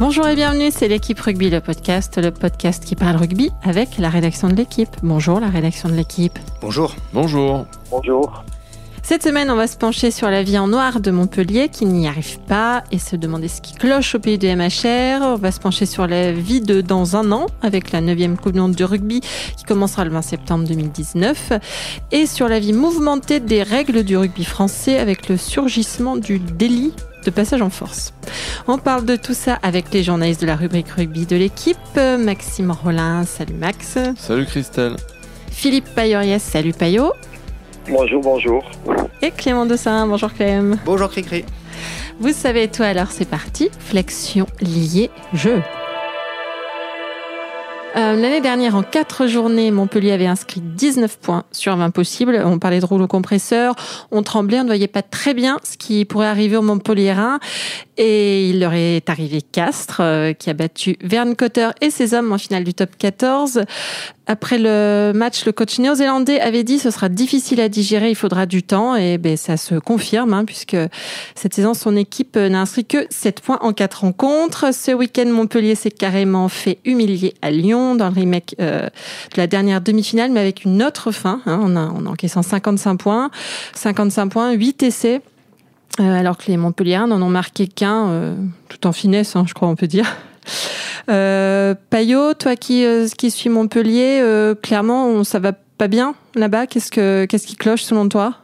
[0.00, 4.08] Bonjour et bienvenue, c'est l'équipe rugby, le podcast, le podcast qui parle rugby avec la
[4.08, 4.88] rédaction de l'équipe.
[5.02, 6.38] Bonjour la rédaction de l'équipe.
[6.62, 6.96] Bonjour.
[7.12, 7.66] Bonjour.
[7.90, 8.42] Bonjour.
[9.02, 12.08] Cette semaine, on va se pencher sur la vie en noir de Montpellier qui n'y
[12.08, 15.22] arrive pas et se demander ce qui cloche au pays de MHR.
[15.22, 18.54] On va se pencher sur la vie de dans un an avec la 9e Coupe
[18.54, 21.52] du Monde de rugby qui commencera le 20 septembre 2019
[22.10, 26.94] et sur la vie mouvementée des règles du rugby français avec le surgissement du délit
[27.24, 28.12] de passage en force.
[28.68, 31.76] On parle de tout ça avec les journalistes de la rubrique rugby de l'équipe.
[31.96, 33.98] Maxime Rollin, salut Max.
[34.16, 34.96] Salut Christelle.
[35.50, 37.12] Philippe Payoriès, salut Payot.
[37.88, 38.70] Bonjour, bonjour.
[39.22, 40.78] Et Clément Dossin, bonjour Clem.
[40.84, 41.44] Bonjour Cricri.
[42.20, 43.70] Vous savez tout, alors c'est parti.
[43.78, 45.62] Flexion liée jeu.
[47.96, 52.40] Euh, L'année dernière, en 4 journées, Montpellier avait inscrit 19 points sur 20 possibles.
[52.44, 53.74] On parlait de rouleau compresseur,
[54.12, 57.40] on tremblait, on ne voyait pas très bien ce qui pourrait arriver aux Montpelliérains.
[57.96, 62.32] Et il leur est arrivé Castres, euh, qui a battu Verne Cotter et ses hommes
[62.32, 63.64] en finale du top 14.
[64.30, 68.46] Après le match, le coach néo-zélandais avait dit ce sera difficile à digérer, il faudra
[68.46, 68.94] du temps.
[68.94, 70.76] Et ben, ça se confirme, hein, puisque
[71.34, 74.72] cette saison, son équipe n'a inscrit que 7 points en 4 rencontres.
[74.72, 79.48] Ce week-end, Montpellier s'est carrément fait humilier à Lyon dans le remake euh, de la
[79.48, 81.40] dernière demi-finale, mais avec une autre fin.
[81.46, 83.32] Hein, en, en encaissant 55 points.
[83.74, 85.22] 55 points, 8 essais.
[85.98, 88.36] Euh, alors que les Montpelliérains n'en ont marqué qu'un, euh,
[88.68, 90.06] tout en finesse, hein, je crois on peut dire.
[91.08, 96.66] Euh, Payot, toi qui, euh, suis Montpellier, euh, clairement, ça va pas bien là-bas.
[96.66, 98.34] Qu'est-ce que qui cloche selon toi?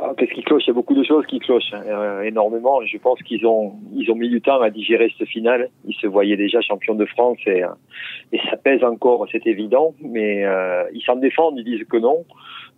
[0.00, 0.64] Ah, Qu'est-ce qui cloche?
[0.66, 2.80] Il y a beaucoup de choses qui clochent hein, énormément.
[2.84, 5.70] Je pense qu'ils ont mis du temps à digérer cette finale.
[5.86, 7.62] Ils se voyaient déjà champions de France et,
[8.32, 9.94] et ça pèse encore, c'est évident.
[10.00, 10.44] Mais
[10.92, 12.24] ils s'en défendent, ils disent que non.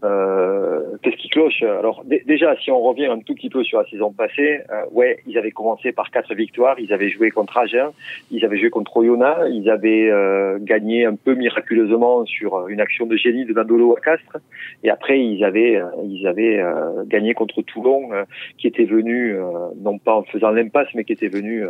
[0.04, 1.62] Euh, Qu'est-ce qui cloche?
[1.62, 4.82] Alors dé- déjà, si on revient un tout petit peu sur la saison passée, euh,
[4.92, 6.78] ouais, ils avaient commencé par quatre victoires.
[6.78, 7.90] Ils avaient joué contre Agen,
[8.30, 13.06] ils avaient joué contre Oyonnax, ils avaient euh, gagné un peu miraculeusement sur une action
[13.06, 14.38] de génie de Dandolo à Castres.
[14.84, 16.62] Et après, ils avaient ils avaient
[17.06, 18.10] gagné contre Toulon,
[18.56, 19.36] qui était venu
[19.80, 21.64] non pas en faisant l'impasse, mais qui était venu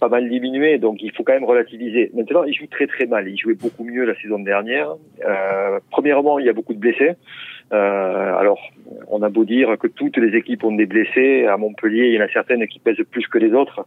[0.00, 0.78] pas mal diminuer.
[0.78, 2.10] Donc il faut quand même relativiser.
[2.14, 3.28] Maintenant, ils jouent très très mal.
[3.28, 4.94] Ils jouaient beaucoup mieux la saison dernière.
[5.26, 7.12] Euh, premièrement, il y a beaucoup de blessés.
[7.72, 8.58] Euh, alors,
[9.08, 11.46] on a beau dire que toutes les équipes ont des blessés.
[11.46, 13.86] À Montpellier, il y en a certaines qui pèsent plus que les autres.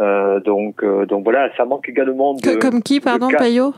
[0.00, 2.40] Euh, donc, euh, donc voilà, ça manque également de.
[2.42, 3.74] Que- Comme qui, pardon, Payot?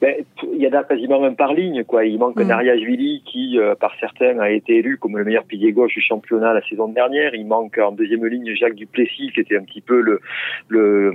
[0.00, 0.14] Ben,
[0.52, 2.04] il y en a quasiment un par ligne, quoi.
[2.04, 2.48] Il manque Mm.
[2.48, 6.52] Nariashvili qui, euh, par certains, a été élu comme le meilleur pilier gauche du championnat
[6.54, 7.34] la saison dernière.
[7.34, 10.20] Il manque en deuxième ligne Jacques Duplessis, qui était un petit peu le
[10.68, 11.12] le,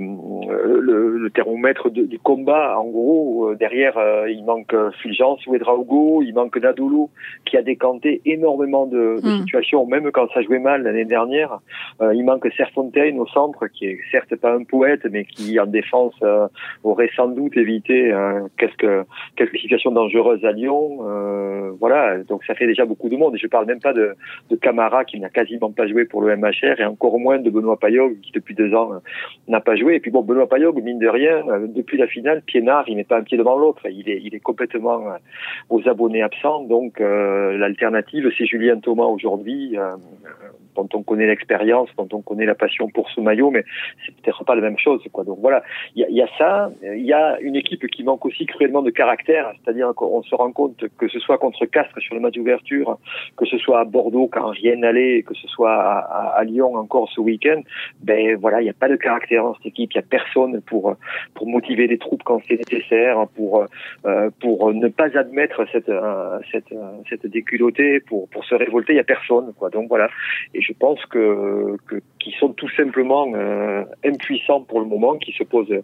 [0.80, 2.78] le, le thermomètre de- du combat.
[2.78, 7.10] En gros, euh, derrière, euh, il manque euh, Fulgence Ouedraogo, il manque Nadolo,
[7.44, 9.38] qui a décanté énormément de, de Mm.
[9.42, 11.58] situations, même quand ça jouait mal l'année dernière.
[12.00, 15.66] Euh, il manque Serfontaine au centre, qui est certes pas un poète, mais qui en
[15.66, 16.46] défense euh,
[16.84, 18.12] aurait sans doute évité
[18.62, 19.06] euh, quelques
[19.36, 20.98] quelques situations dangereuses à Lyon.
[21.02, 23.34] Euh, voilà, donc ça fait déjà beaucoup de monde.
[23.34, 24.14] Et je parle même pas de,
[24.50, 27.78] de Camara qui n'a quasiment pas joué pour le MHR et encore moins de Benoît
[27.78, 28.98] Payog qui depuis deux ans euh,
[29.48, 29.96] n'a pas joué.
[29.96, 33.04] Et puis bon, Benoît Payog, mine de rien, euh, depuis la finale, Piénard, il met
[33.04, 33.82] pas un pied devant l'autre.
[33.88, 35.16] Il est il est complètement euh,
[35.68, 36.64] aux abonnés absents.
[36.64, 39.76] Donc euh, l'alternative, c'est Julien Thomas aujourd'hui.
[39.78, 39.96] euh,
[40.76, 43.64] dont on connaît l'expérience, dont on connaît la passion pour ce maillot, mais
[44.04, 45.02] c'est peut-être pas la même chose.
[45.12, 45.24] Quoi.
[45.24, 45.62] Donc voilà,
[45.96, 46.70] il y y a ça.
[46.82, 50.52] Il y a une équipe qui manque aussi cruellement de caractère, c'est-à-dire qu'on se rend
[50.52, 52.98] compte que ce soit contre Castres sur le match d'ouverture,
[53.36, 57.20] que ce soit à Bordeaux quand rien n'allait, que ce soit à, Lyon encore ce
[57.20, 57.60] week-end,
[58.02, 59.92] ben voilà, il n'y a pas de caractère dans cette équipe.
[59.92, 60.96] Il n'y a personne pour
[61.34, 63.66] pour motiver les troupes quand c'est nécessaire, pour
[64.06, 68.92] euh, pour ne pas admettre cette euh, cette euh, cette déculottée, pour pour se révolter.
[68.92, 69.52] Il n'y a personne.
[69.58, 69.70] Quoi.
[69.70, 70.08] Donc voilà.
[70.60, 71.76] Je pense que,
[72.20, 75.74] qu'ils sont tout simplement euh, impuissants pour le moment, qui se posent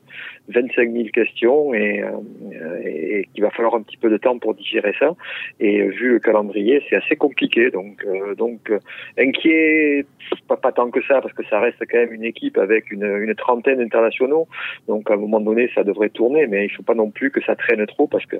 [0.49, 4.55] 25 000 questions et, euh, et qu'il va falloir un petit peu de temps pour
[4.55, 5.15] digérer ça.
[5.61, 7.71] Et vu le calendrier, c'est assez compliqué.
[7.71, 8.79] Donc, euh,
[9.19, 10.05] inquiet,
[10.47, 13.79] pas, tant que ça, parce que ça reste quand même une équipe avec une, trentaine
[13.79, 14.47] d'internationaux.
[14.89, 17.43] Donc à un moment donné, ça devrait tourner, mais il faut pas non plus que
[17.43, 18.37] ça traîne trop, parce que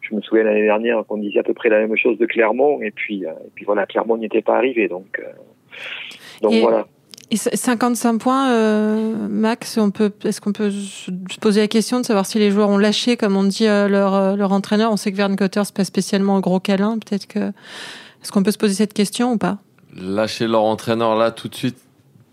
[0.00, 2.80] je me souviens l'année dernière qu'on disait à peu près la même chose de Clermont,
[2.80, 4.88] et puis, et puis voilà, Clermont n'y était pas arrivé.
[4.88, 5.20] Donc,
[6.42, 6.86] donc Et- voilà.
[7.32, 11.66] Et c- 55 points, euh, Max, on peut, est-ce qu'on peut se se poser la
[11.66, 14.52] question de savoir si les joueurs ont lâché, comme on dit euh, leur, euh, leur
[14.52, 14.92] entraîneur?
[14.92, 16.98] On sait que Verne Cotter, c'est pas spécialement un gros câlin.
[16.98, 17.40] Peut-être que.
[18.22, 19.58] Est-ce qu'on peut se poser cette question ou pas?
[19.96, 21.76] Lâcher leur entraîneur là tout de suite,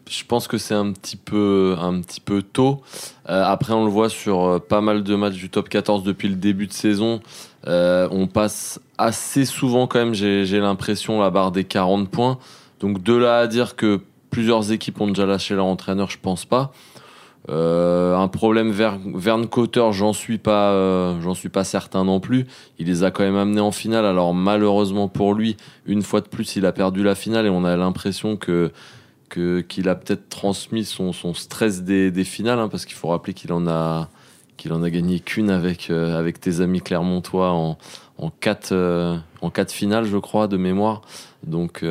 [0.08, 2.82] je pense que c'est un petit peu, un petit peu tôt.
[3.30, 6.28] Euh, après, on le voit sur euh, pas mal de matchs du top 14 depuis
[6.30, 7.20] le début de saison.
[7.68, 12.38] Euh, on passe assez souvent quand même, j'ai l'impression, la barre des 40 points.
[12.84, 16.44] Donc de là à dire que plusieurs équipes ont déjà lâché leur entraîneur, je pense
[16.44, 16.74] pas.
[17.48, 22.20] Euh, un problème vers Verne Cotter, j'en suis pas, euh, j'en suis pas certain non
[22.20, 22.46] plus.
[22.80, 24.06] Il les a quand même amenés en finale.
[24.06, 27.64] Alors malheureusement pour lui, une fois de plus, il a perdu la finale et on
[27.64, 28.74] a l'impression que
[29.30, 33.52] qu'il a peut-être transmis son, stress des, des finales, hein, parce qu'il faut rappeler qu'il
[33.52, 34.10] en a
[34.58, 37.78] qu'il en a gagné qu'une avec euh, avec tes amis clermontois en
[38.20, 38.74] en quatre
[39.44, 41.02] en quatre finales, je crois, de mémoire.
[41.46, 41.84] Donc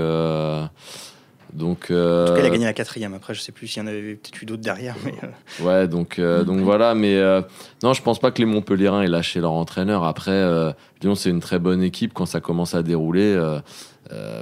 [1.52, 2.24] donc, euh...
[2.24, 3.14] En tout cas, il a gagné la quatrième.
[3.14, 4.96] Après, je sais plus s'il y en avait peut-être eu d'autres derrière.
[5.04, 5.64] Mais euh.
[5.64, 6.94] Ouais, donc, euh, donc voilà.
[6.94, 7.42] Mais euh,
[7.82, 10.04] non, je pense pas que les Montpellierins aient lâché leur entraîneur.
[10.04, 12.14] Après, Lyon, c'est une très bonne équipe.
[12.14, 13.38] Quand ça commence à dérouler,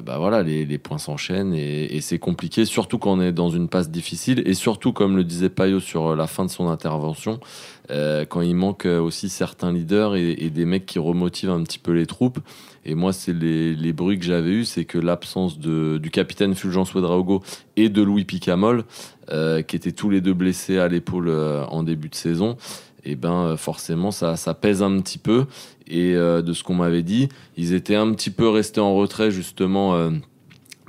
[0.04, 3.90] bah voilà, les, points s'enchaînent et, c'est compliqué, surtout quand on est dans une passe
[3.90, 4.42] difficile.
[4.46, 7.40] Et surtout, comme le disait Payot sur la fin de son intervention,
[7.88, 12.06] quand il manque aussi certains leaders et, des mecs qui remotivent un petit peu les
[12.06, 12.40] troupes.
[12.84, 17.42] Et moi, c'est les, bruits que j'avais eus, c'est que l'absence du capitaine Fulgence Ouedraogo
[17.76, 18.84] et de Louis Picamol,
[19.30, 22.56] euh, qui étaient tous les deux blessés à l'épaule euh, en début de saison,
[23.04, 25.46] et eh ben euh, forcément ça, ça, pèse un petit peu.
[25.86, 29.30] Et euh, de ce qu'on m'avait dit, ils étaient un petit peu restés en retrait
[29.30, 30.10] justement euh,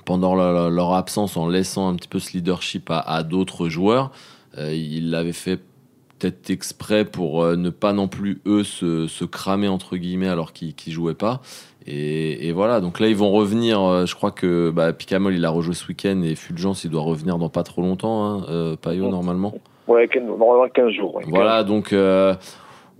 [0.05, 4.11] pendant leur, leur, absence, en laissant un petit peu ce leadership à, à d'autres joueurs.
[4.57, 5.61] ils l'avaient fait
[6.19, 10.75] peut-être exprès pour ne pas non plus eux se, se cramer entre guillemets alors qu'ils
[10.75, 11.41] qu jouaient pas.
[11.87, 14.05] Et, et, voilà, donc là ils vont revenir.
[14.05, 17.37] Je crois que bah, Picamol il a rejoué ce week-end et Fulgence il doit revenir
[17.37, 19.55] dans pas trop longtemps, hein, Payot normalement.
[19.91, 21.15] Ouais, normalement 15 jours.
[21.15, 21.23] Ouais.
[21.27, 22.33] Voilà, donc euh,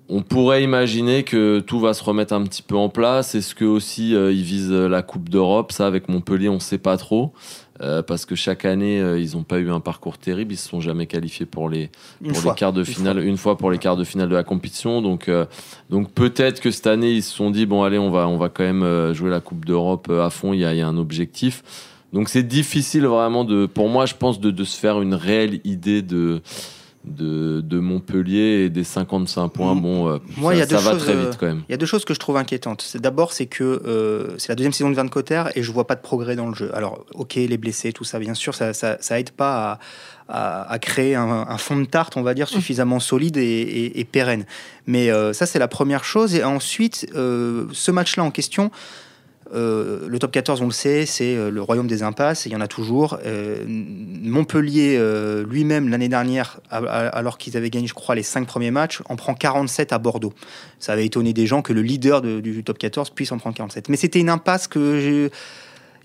[0.10, 3.36] on pourrait imaginer que tout va se remettre un petit peu en place.
[3.36, 5.72] Est-ce que aussi euh, ils visent la Coupe d'Europe?
[5.72, 7.34] Ça avec Montpellier, on sait pas trop.
[7.82, 10.54] Euh, parce que chaque année, euh, ils n'ont pas eu un parcours terrible.
[10.54, 11.90] Ils se sont jamais qualifiés pour les,
[12.24, 13.30] pour les quarts de finale, une fois.
[13.30, 13.58] une fois.
[13.58, 15.02] pour les quarts de finale de la compétition.
[15.02, 15.46] Donc, euh,
[15.90, 18.50] donc peut-être que cette année, ils se sont dit bon, allez, on va, on va
[18.50, 20.54] quand même jouer la Coupe d'Europe à fond.
[20.54, 21.64] Il y a, il y a un objectif.
[22.14, 25.60] Donc c'est difficile vraiment de, pour moi, je pense, de, de se faire une réelle
[25.64, 26.42] idée de
[27.03, 30.92] de, de, Montpellier et des 55 points, bon, euh, Moi, ça, y a ça va
[30.92, 31.63] choses, très vite quand même.
[31.68, 32.95] Il y a deux choses que je trouve inquiétantes.
[32.98, 35.95] D'abord, c'est que euh, c'est la deuxième saison de Van Cotter et je vois pas
[35.95, 36.69] de progrès dans le jeu.
[36.75, 39.80] Alors, ok, les blessés, tout ça, bien sûr, ça, ça, ça aide pas à,
[40.31, 44.00] à, à créer un, un, fond de tarte, on va dire, suffisamment solide et, et,
[44.00, 44.45] et pérenne.
[44.86, 46.36] Mais euh, ça, c'est la première chose.
[46.36, 48.71] Et ensuite, euh, ce match-là en question,
[49.53, 52.56] euh, le top 14, on le sait, c'est euh, le royaume des impasses, il y
[52.56, 53.19] en a toujours.
[53.25, 54.98] Euh, Montpellier,
[55.48, 59.33] lui-même, l'année dernière, alors qu'ils avaient gagné, je crois, les 5 premiers matchs, en prend
[59.33, 60.33] 47 à Bordeaux.
[60.80, 63.56] Ça avait étonné des gens que le leader de, du top 14 puisse en prendre
[63.56, 63.89] 47.
[63.89, 65.30] Mais c'était une impasse que.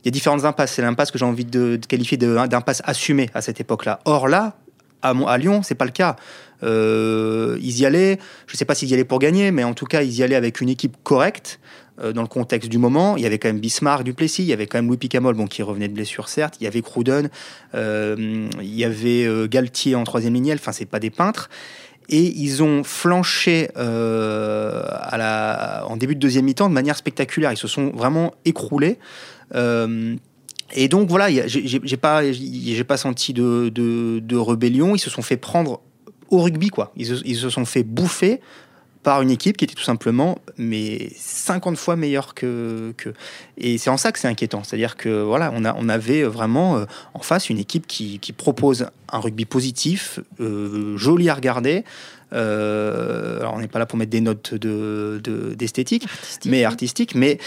[0.03, 0.73] Il y a différentes impasses.
[0.75, 3.99] C'est l'impasse que j'ai envie de, qualifier d'impasse assumée à cette époque-là.
[4.05, 4.57] Or là,
[5.03, 6.17] à, à Lyon, c'est pas le cas.
[6.63, 10.03] Ils y allaient, je sais pas s'ils y allaient pour gagner, mais en tout cas,
[10.03, 11.59] ils y allaient avec une équipe correcte
[12.03, 13.17] dans le contexte du moment.
[13.17, 15.47] Il y avait quand même Bismarck, Duplessis, il y avait quand même Louis Picamol, bon,
[15.47, 16.57] qui revenait de blessure, certes.
[16.61, 17.31] Il y avait Cruden,
[17.75, 20.53] euh, il y avait euh, Galtier en troisième ligne.
[20.53, 21.49] Enfin, c'est pas des peintres.
[22.09, 24.83] Et ils ont flanché euh,
[25.89, 27.53] en début de deuxième mi-temps de manière spectaculaire.
[27.53, 28.99] Ils se sont vraiment écroulés.
[29.55, 30.15] Euh,
[30.75, 34.95] et donc voilà, j'ai pas, j'ai pas senti de, de, de, rébellion.
[34.95, 35.81] Ils se sont fait prendre
[36.31, 36.93] au rugby, quoi.
[36.97, 38.41] Ils, ils se sont fait bouffer
[39.07, 43.11] par une équipe qui était tout simplement mais 50 fois meilleure que, que...
[43.57, 44.65] et c'est en ça que c'est inquiétant.
[44.65, 48.33] C'est-à-dire que voilà on a on avait vraiment euh, en face une équipe qui, qui
[48.33, 51.85] propose un rugby positif euh, joli à regarder.
[52.33, 55.23] Euh, alors on n'est pas là pour mettre des notes de
[55.57, 57.39] d'esthétique de, artistique, mais artistique mais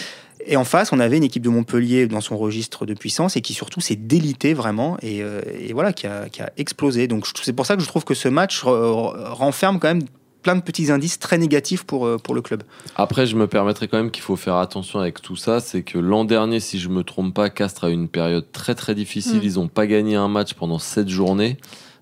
[0.45, 3.41] et en face, on avait une équipe de Montpellier dans son registre de puissance et
[3.41, 7.07] qui surtout s'est délité vraiment et, euh, et, voilà, qui a, qui a explosé.
[7.09, 10.03] Donc c'est pour ça que je trouve que ce match renferme quand même
[10.49, 12.63] plein de petits indices très négatifs pour, euh, pour le club.
[12.95, 15.59] Après, je me permettrais quand même qu'il faut faire attention avec tout ça.
[15.59, 18.73] C'est que l'an dernier, si je me trompe pas, Castres a eu une période très
[18.73, 19.37] très difficile.
[19.37, 19.43] Mmh.
[19.43, 21.57] Ils n'ont pas gagné un match pendant sept journées.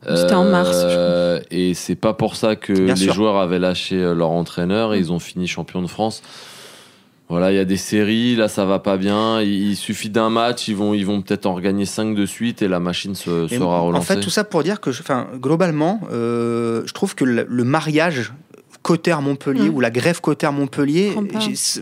[0.08, 0.77] C'était en mars.
[0.82, 3.13] Euh, et c'est pas pour ça que Bien les sûr.
[3.13, 6.22] joueurs avaient lâché leur entraîneur et ils ont fini champion de France.
[7.30, 9.42] Voilà, il y a des séries, là ça va pas bien.
[9.42, 12.70] Il, suffit d'un match, ils vont, ils vont peut-être en regagner 5 de suite et
[12.70, 14.00] la machine se, et sera relancée.
[14.00, 17.64] En fait, tout ça pour dire que, enfin, globalement, euh, je trouve que le, le
[17.66, 18.32] mariage
[18.82, 19.76] Cotter-Montpellier mmh.
[19.76, 21.14] ou la grève Cotter-Montpellier,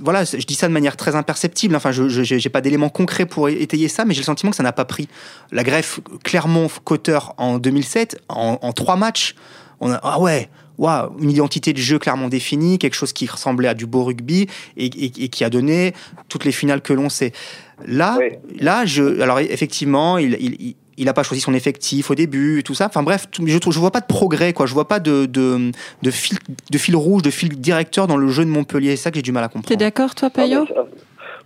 [0.02, 1.76] voilà, je dis ça de manière très imperceptible.
[1.76, 4.64] Enfin, je n'ai pas d'éléments concrets pour étayer ça, mais j'ai le sentiment que ça
[4.64, 5.08] n'a pas pris.
[5.52, 9.36] La grève Clermont-Cotter en 2007, en, en trois matchs,
[9.80, 13.68] on a ah ouais wow, une identité de jeu clairement définie, quelque chose qui ressemblait
[13.68, 15.94] à du beau rugby et, et, et qui a donné
[16.30, 17.32] toutes les finales que l'on sait.
[17.86, 18.38] Là, oui.
[18.60, 22.74] là, je, alors effectivement, il, il, il n'a pas choisi son effectif au début, tout
[22.74, 22.88] ça.
[22.88, 24.66] Enfin bref, je trouve, je vois pas de progrès, quoi.
[24.66, 26.38] Je vois pas de, de, de, fil,
[26.72, 28.96] de fil rouge, de fil directeur dans le jeu de Montpellier.
[28.96, 29.68] C'est ça que j'ai du mal à comprendre.
[29.68, 30.66] T'es d'accord, toi, Payot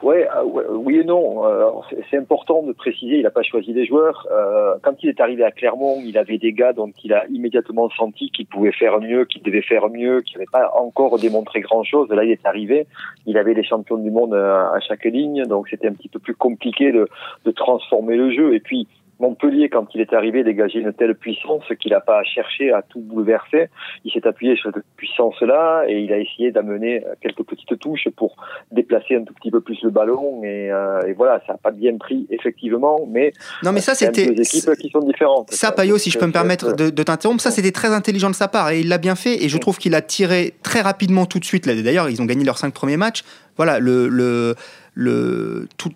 [0.01, 1.45] Ouais, euh, ouais, oui et non.
[1.45, 1.69] Euh,
[2.09, 4.27] c'est- important de préciser, il n'a pas choisi les joueurs.
[4.31, 7.89] Euh, quand il est arrivé à Clermont, il avait des gars dont il a immédiatement
[7.89, 12.09] senti qu'ils pouvaient faire mieux, qu'ils devaient faire mieux, qu'ils n'avaient pas encore démontré grand-chose.
[12.09, 12.87] Là, il est arrivé,
[13.25, 16.19] il avait les champions du monde euh, à chaque ligne, donc c'était un petit peu
[16.19, 17.07] plus compliqué de,
[17.45, 18.53] de transformer le jeu.
[18.53, 18.87] Et puis,
[19.19, 22.99] Montpellier, quand il est arrivé, dégageait une telle puissance qu'il n'a pas cherché à tout
[23.01, 23.69] bouleverser.
[24.05, 28.35] Il s'est appuyé sur cette puissance-là et il a essayé d'amener quelques petites touches pour
[28.71, 30.41] déplacer un tout petit peu plus le ballon.
[30.43, 33.33] Et, euh, et voilà, ça n'a pas bien pris, effectivement, mais
[33.63, 34.27] Non, mais ça, c'était.
[34.27, 35.51] deux équipes qui sont différentes.
[35.51, 38.35] Ça, Payot, si je peux me permettre de, de t'interrompre, ça c'était très intelligent de
[38.35, 41.25] sa part et il l'a bien fait et je trouve qu'il a tiré très rapidement
[41.25, 41.65] tout de suite.
[41.65, 41.75] là.
[41.81, 43.23] D'ailleurs, ils ont gagné leurs cinq premiers matchs.
[43.57, 44.55] Voilà, le, le,
[44.93, 45.89] le, tout,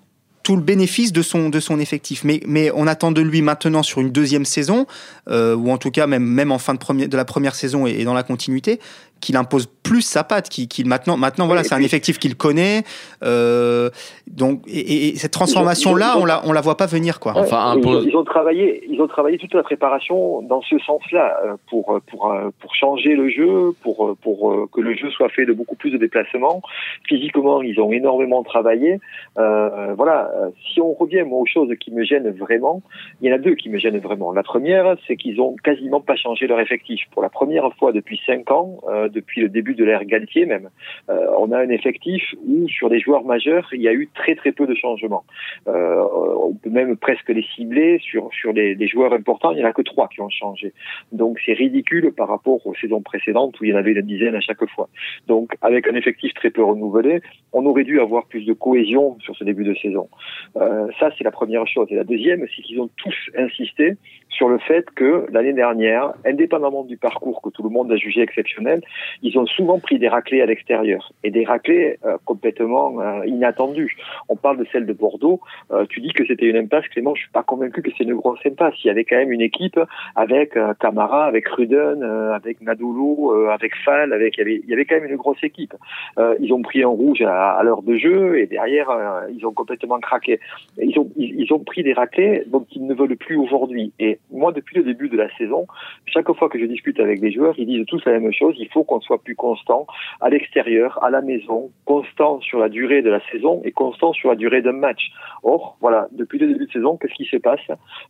[0.44, 2.24] tout le bénéfice de son, de son effectif.
[2.24, 4.86] Mais, mais on attend de lui maintenant sur une deuxième saison,
[5.30, 7.88] euh, ou en tout cas même, même en fin de, premier, de la première saison
[7.88, 8.80] et dans la continuité,
[9.24, 12.36] qu'il impose plus sa patte, qu'il qu'il maintenant, maintenant voilà, Et c'est un effectif qu'il
[12.36, 12.84] connaît.
[13.24, 13.90] euh,
[14.28, 17.34] donc, et, et- et cette transformation-là, on la, on la voit pas venir, quoi.
[17.34, 20.62] Ouais, Enfin, ils, ont, impose- ils ont travaillé, ils ont travaillé toute la préparation dans
[20.62, 25.10] ce sens-là euh, pour pour euh, pour changer le jeu, pour pour que le jeu
[25.12, 26.62] soit fait de beaucoup plus de déplacements.
[27.08, 29.00] Physiquement, ils ont énormément travaillé.
[29.38, 30.32] Euh, voilà.
[30.72, 32.82] Si on revient moi, aux choses qui me gênent vraiment,
[33.22, 34.32] il y en a deux qui me gênent vraiment.
[34.32, 37.02] La première, c'est qu'ils ont quasiment pas changé leur effectif.
[37.12, 40.70] Pour la première fois depuis cinq ans, euh, depuis le début de l'ère Galtier même,
[41.10, 44.36] euh, on a un effectif où sur les joueurs majeurs, il y a eu très
[44.36, 45.24] très peu de changements.
[45.68, 46.04] Euh,
[46.48, 49.52] on peut même presque les cibler sur sur les, les joueurs importants.
[49.52, 50.74] Il n'y en a que trois qui ont changé.
[51.12, 54.36] Donc c'est ridicule par rapport aux saisons précédentes où il y en avait une dizaine
[54.36, 54.90] à chaque fois.
[55.28, 57.22] Donc avec un effectif très peu renouvelé,
[57.54, 60.10] on aurait dû avoir plus de cohésion sur ce début de saison.
[60.58, 61.88] Euh, ça c'est la première chose.
[61.90, 63.96] Et la deuxième, c'est qu'ils ont tous insisté
[64.30, 68.22] sur le fait que l'année dernière, indépendamment du parcours que tout le monde a jugé
[68.22, 68.82] exceptionnel,
[69.22, 73.98] ils ont souvent pris des raclées à l'extérieur et des raclées euh, complètement euh, inattendues.
[74.30, 75.40] On parle de celle de Bordeaux.
[75.72, 77.16] Euh, tu dis que c'était une impasse, Clément.
[77.16, 78.76] Je suis pas convaincu que c'est une grosse impasse.
[78.84, 79.80] Il y avait quand même une équipe
[80.16, 84.70] avec euh, Camara, avec Ruden, euh, avec Nadolo, euh, avec Fall, il y avait, il
[84.70, 85.74] y avait quand même une grosse équipe.
[86.18, 89.46] Euh, ils ont pris un rouge à, à l'heure de jeu et derrière euh, ils
[89.46, 90.40] ont complètement craqué.
[90.82, 93.94] Ils ont ils, ont pris des raclées dont ils ne veulent plus aujourd'hui.
[94.00, 95.68] Et moi, depuis le début de la saison,
[96.06, 98.56] chaque fois que je discute avec les joueurs, ils disent tous la même chose.
[98.58, 99.88] Il faut soit plus constant
[100.22, 104.30] à l'extérieur, à la maison, constant sur la durée de la saison et constant sur
[104.30, 105.12] la durée d'un match.
[105.44, 107.60] Or, voilà, depuis le début de saison, qu'est-ce qui se passe?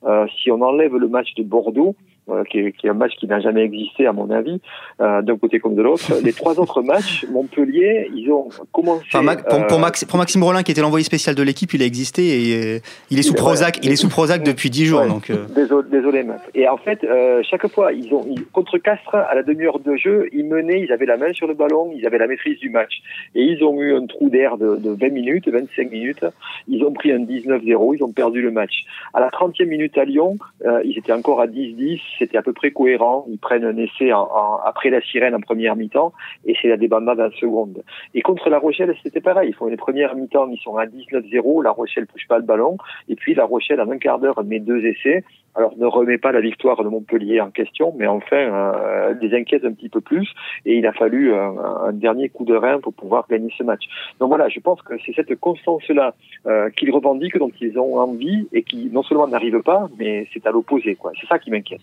[0.04, 1.96] Euh, Si on enlève le match de Bordeaux,
[2.30, 4.60] euh, qui, est, qui est un match qui n'a jamais existé à mon avis,
[5.02, 9.06] euh, d'un côté comme de l'autre, les trois autres matchs, Montpellier, ils ont commencé.
[9.14, 11.82] Enfin, pour, pour euh, Max- pour Maxime Rollin, qui était l'envoyé spécial de l'équipe, il
[11.82, 13.34] a existé et euh, il est sous.
[13.34, 13.80] Prozac.
[13.84, 15.02] Il est sous Prozac depuis 10 jours.
[15.02, 15.08] Ouais.
[15.08, 16.40] Donc, euh, Désolé, désolé meuf.
[16.56, 19.96] Et en fait, euh, chaque fois, ils ont ils- contre Castres à la demi-heure de
[19.98, 22.70] jeu, ils menaient, ils avaient la main sur le ballon, ils avaient la maîtrise du
[22.70, 23.02] match.
[23.36, 26.24] Et ils ont eu un trou d'air de, de 20 minutes, 25 minutes.
[26.68, 28.86] Ils ont pris un 19-0, ils ont perdu le match.
[29.14, 32.54] À la 30e minute à Lyon, euh, ils étaient encore à 10-10, c'était à peu
[32.54, 33.26] près cohérent.
[33.30, 36.14] Ils prennent un essai en, en- après la sirène en première mi-temps
[36.46, 37.84] et c'est la débandade en seconde.
[38.14, 39.50] Et contre La Rochelle, c'était pareil.
[39.50, 42.78] Ils font une première mi-temps, ils sont à 19-0, La Rochelle touche pas le ballon.
[43.10, 45.24] Et puis La Rochelle, en un quart d'heure, met deux essais.
[45.56, 49.64] Alors ne remet pas la victoire de Montpellier en question, mais enfin euh, les inquiète
[49.66, 50.28] un petit peu plus.
[50.66, 51.56] Et il a fallu un,
[51.88, 53.84] un dernier coup de rein pour pouvoir gagner ce match.
[54.20, 56.16] Donc voilà, je pense que c'est cette constance-là
[56.48, 60.46] euh, qu'ils revendiquent, dont ils ont envie et qui non seulement n'arrive pas, mais c'est
[60.48, 60.96] à l'opposé.
[60.96, 61.12] quoi.
[61.20, 61.82] C'est ça qui m'inquiète.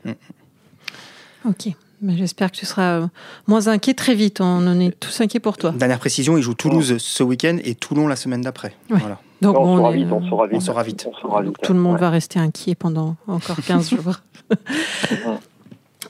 [1.49, 1.69] Ok.
[2.03, 3.07] Mais J'espère que tu seras euh,
[3.47, 4.41] moins inquiet très vite.
[4.41, 5.71] On en est tous inquiets pour toi.
[5.71, 8.73] dernière précision, il joue Toulouse ce week-end et Toulon la semaine d'après.
[8.91, 8.99] Ouais.
[8.99, 9.19] Voilà.
[9.43, 10.57] Donc, on, bon, saura est, vite, on euh, saura vite.
[10.57, 11.07] on saura vite.
[11.09, 11.57] On saura vite.
[11.63, 12.01] Tout le monde Ouais.
[12.01, 14.17] va rester inquiet pendant encore 15 jours.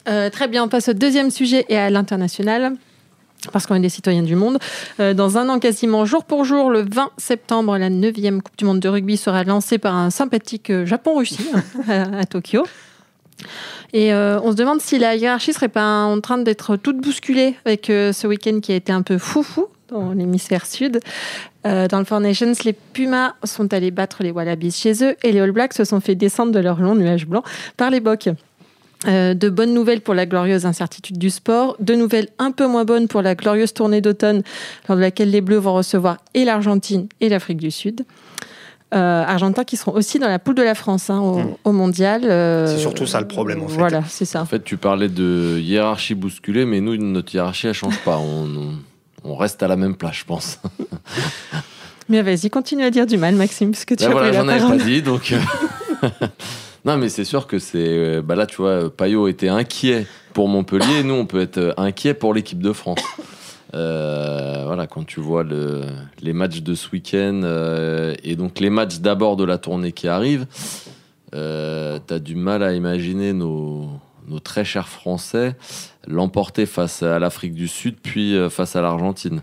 [0.09, 2.73] Euh, très bien, on passe au deuxième sujet et à l'international.
[3.53, 4.59] Parce qu'on est des citoyens du monde.
[5.01, 8.67] Euh, dans un an, quasiment jour pour jour, le 20 septembre, la 9e Coupe du
[8.67, 11.49] Monde de rugby sera lancée par un sympathique euh, Japon-Russie
[11.89, 12.65] hein, à, à Tokyo.
[13.95, 17.55] Et euh, on se demande si la hiérarchie serait pas en train d'être toute bousculée
[17.65, 21.01] avec euh, ce week-end qui a été un peu foufou dans l'hémisphère sud.
[21.67, 25.33] Euh, dans le Four Nations, les Pumas sont allés battre les Wallabies chez eux et
[25.33, 27.43] les All Blacks se sont fait descendre de leur long nuage blanc
[27.77, 28.29] par les Bocs.
[29.07, 32.85] Euh, de bonnes nouvelles pour la glorieuse incertitude du sport, de nouvelles un peu moins
[32.85, 34.43] bonnes pour la glorieuse tournée d'automne,
[34.89, 38.05] lors de laquelle les Bleus vont recevoir et l'Argentine et l'Afrique du Sud.
[38.93, 41.55] Euh, Argentins qui seront aussi dans la poule de la France hein, au, Mm.
[41.65, 42.23] au mondial.
[42.25, 43.79] euh, C'est surtout ça le problème, en fait.
[43.79, 44.43] Voilà, c'est ça.
[44.43, 48.19] En fait, tu parlais de hiérarchie bousculée, mais nous, notre hiérarchie, elle change pas.
[48.19, 48.75] On, on-
[49.25, 50.59] on reste à la même place, je pense.
[52.09, 54.49] Mais vas-y, continue à dire du mal, Maxime, parce que tu Là, as voilà, j'en
[54.49, 55.33] avais pas dit, donc.
[55.33, 56.09] euh,
[56.85, 57.79] non, mais c'est sûr que c'est.
[57.79, 61.05] euh, Bah là, tu vois, Payot était inquiet pour Montpellier.
[61.05, 62.99] Nous, on peut être euh, inquiet pour l'équipe de France.
[63.75, 65.83] Euh, voilà, quand tu vois le,
[66.21, 70.09] les matchs de ce week-end euh, et donc les matchs d'abord de la tournée qui
[70.09, 70.47] arrivent,
[71.37, 73.89] euh, tu as du mal à imaginer nos,
[74.27, 75.55] nos très chers Français
[76.07, 79.43] l'emporter face à l'Afrique du Sud puis euh, face à l'Argentine.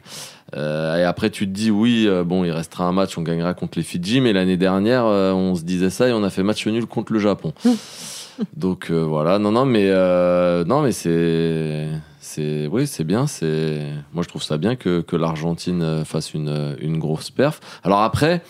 [0.56, 3.54] Euh, et après, tu te dis, oui, euh, bon, il restera un match, on gagnera
[3.54, 6.44] contre les Fidji, mais l'année dernière, euh, on se disait ça et on a fait
[6.44, 7.54] match nul contre le Japon.
[8.56, 11.88] Donc euh, voilà, non, non, mais euh, non, mais c'est,
[12.20, 13.28] c'est, oui, c'est bien.
[13.28, 13.82] C'est,
[14.14, 17.60] moi, je trouve ça bien que, que l'Argentine fasse une, une grosse perf.
[17.84, 18.44] Alors après,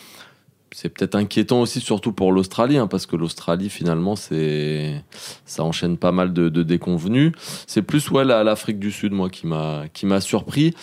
[0.72, 5.04] c'est peut-être inquiétant aussi, surtout pour l'Australie, hein, parce que l'Australie, finalement, c'est,
[5.46, 7.32] ça enchaîne pas mal de, de déconvenus.
[7.68, 10.74] C'est plus ouais, la- l'Afrique du Sud, moi, qui m'a, surpris.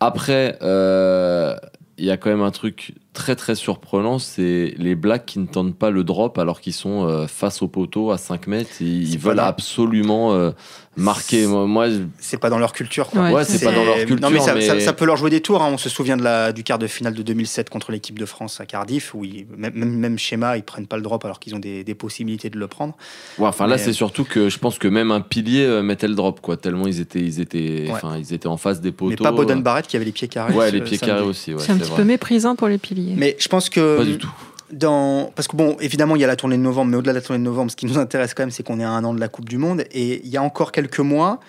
[0.00, 1.54] Après, euh,
[1.98, 5.46] il y a quand même un truc très très surprenant, c'est les Blacks qui ne
[5.46, 8.70] tentent pas le drop alors qu'ils sont euh, face au poteau à 5 mètres.
[8.80, 10.50] et Ils, veulent absolument euh,
[10.96, 11.46] marquer.
[11.46, 11.86] Moi, moi,
[12.18, 13.08] C'est pas dans leur culture.
[13.08, 13.22] Quoi.
[13.22, 14.20] Ouais, ouais, c'est pas dans leur culture.
[14.20, 15.62] Non, mais ça, mais- ça- ça peut leur jouer des tours.
[15.62, 15.70] hein.
[15.72, 18.60] On se souvient de la, du quart de finale de 2007 contre l'équipe de France
[18.60, 21.54] à Cardiff, où ils- même, même, même schéma, ils prennent pas le drop alors qu'ils
[21.54, 22.94] ont des, des possibilités de le prendre.
[23.38, 26.08] Ouais, enfin là, Mais- c'est surtout que je pense que même un pilier euh, mettait
[26.08, 26.56] le drop, quoi.
[26.56, 28.20] Tellement ils étaient, ils étaient, Ouais.
[28.20, 29.10] ils étaient en face des poteaux.
[29.10, 30.52] mais pas Boden Barrett qui avait les pieds carrés.
[30.54, 31.54] Ouais, les pieds carrés aussi.
[31.54, 31.96] Ouais, c'est un petit vrai.
[32.02, 33.14] peu méprisant pour les piliers.
[33.16, 34.30] Mais je pense que Pas du tout.
[34.72, 37.18] Dans parce que bon évidemment il y a la tournée de novembre mais au-delà de
[37.18, 39.04] la tournée de novembre ce qui nous intéresse quand même c'est qu'on est à un
[39.04, 41.40] an de la Coupe du Monde et il y a encore quelques mois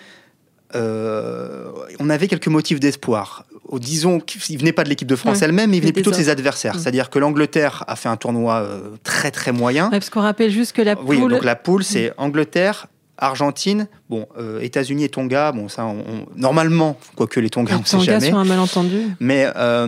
[0.74, 1.66] euh,
[2.00, 5.70] on avait quelques motifs d'espoir disons qu'il venait pas de l'équipe de France Ouais, elle-même
[5.70, 6.78] mais il venait plutôt de ses adversaires Mm.
[6.78, 10.50] c'est-à-dire que l'Angleterre a fait un tournoi euh, très très moyen Ouais, parce qu'on rappelle
[10.50, 11.32] juste que la oui poule.
[11.32, 12.86] donc la poule c'est Angleterre
[13.18, 17.80] Argentine, bon, euh, États-Unis et Tonga, bon, ça, on- on- normalement, quoique les Tonga, on
[17.80, 18.26] ne sait Tonga jamais.
[18.28, 19.02] sur un malentendu.
[19.20, 19.86] Mais, euh,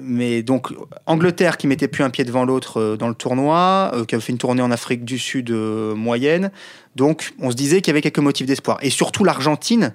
[0.00, 0.72] mais donc,
[1.06, 4.32] Angleterre qui mettait plus un pied devant l'autre euh, dans le tournoi, qui avait fait
[4.32, 6.50] une tournée en Afrique du Sud moyenne.
[6.94, 8.78] Donc, on se disait qu'il y avait quelques motifs d'espoir.
[8.82, 9.92] Et surtout l'Argentine,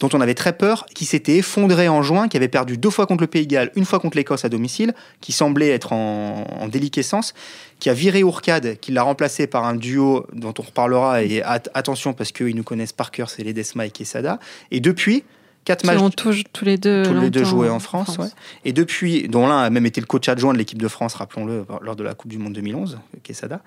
[0.00, 3.06] dont on avait très peur, qui s'était effondrée en juin, qui avait perdu deux fois
[3.06, 6.44] contre le Pays de Galles, une fois contre l'Écosse à domicile, qui semblait être en,
[6.60, 7.34] en déliquescence,
[7.80, 11.22] qui a viré Ourcade, qui l'a remplacé par un duo dont on reparlera.
[11.24, 14.38] Et at- attention, parce qu'ils nous connaissent par cœur, c'est Ledesma et Quesada.
[14.70, 15.24] Et depuis,
[15.64, 17.02] quatre matchs ont tous, tous les deux.
[17.02, 18.28] tous les deux joués en France, ouais.
[18.64, 21.66] Et depuis, dont l'un a même été le coach adjoint de l'équipe de France, rappelons-le,
[21.82, 23.62] lors de la Coupe du Monde 2011, Quesada.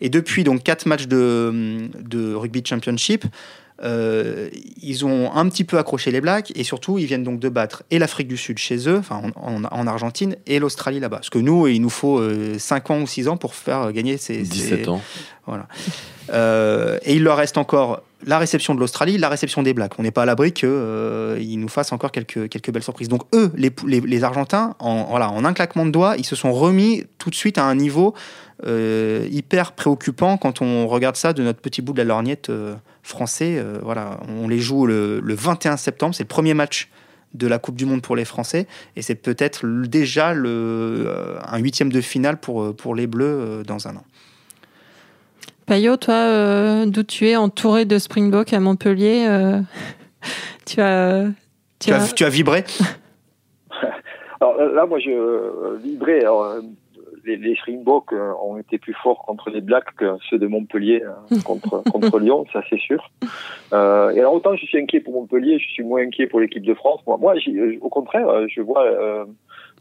[0.00, 3.24] Et depuis donc quatre matchs de, de rugby championship,
[3.82, 4.48] euh,
[4.82, 7.82] ils ont un petit peu accroché les Blacks et surtout ils viennent donc de battre
[7.90, 11.16] et l'Afrique du Sud chez eux, enfin en, en- en Argentine, et l'Australie là-bas.
[11.18, 12.20] Parce que nous, il nous faut
[12.58, 15.00] 5 ans ou 6 ans pour faire gagner ces, 17 ces- ans.
[15.46, 15.66] Voilà.
[16.32, 19.92] Euh, et il leur reste encore la réception de l'Australie, la réception des Blacks.
[19.98, 20.66] On n'est pas à l'abri qu'ils
[21.60, 23.08] nous fassent encore quelques, quelques belles surprises.
[23.08, 26.52] Donc eux, les, les Argentins, en, voilà, en un claquement de doigts, ils se sont
[26.52, 28.14] remis tout de suite à un niveau
[28.64, 32.74] euh, hyper préoccupant quand on regarde ça de notre petit bout de la lorgnette euh,
[33.02, 33.56] français.
[33.58, 36.88] Euh, voilà, on les joue le, le 21 septembre, c'est le premier match
[37.34, 38.66] de la Coupe du Monde pour les Français,
[38.96, 43.62] et c'est peut-être déjà le, euh, un huitième de finale pour, pour les Bleus euh,
[43.62, 44.04] dans un an.
[45.66, 49.60] Payot, toi, euh, d'où tu es, entouré de Springbok à Montpellier, euh,
[50.64, 51.26] tu as.
[51.78, 52.04] Tu Tu as...
[52.04, 52.64] as, tu as vibré?
[54.40, 56.20] Alors là, là, moi, je euh, vibrais.
[56.20, 56.60] Alors, euh,
[57.26, 61.02] les, les Springboks euh, ont été plus forts contre les Blacks que ceux de Montpellier
[61.02, 63.10] euh, contre, contre Lyon, ça c'est sûr.
[63.72, 66.64] Euh, et alors autant je suis inquiet pour Montpellier, je suis moins inquiet pour l'équipe
[66.64, 67.00] de France.
[67.06, 69.24] Moi, moi euh, au contraire, je vois euh,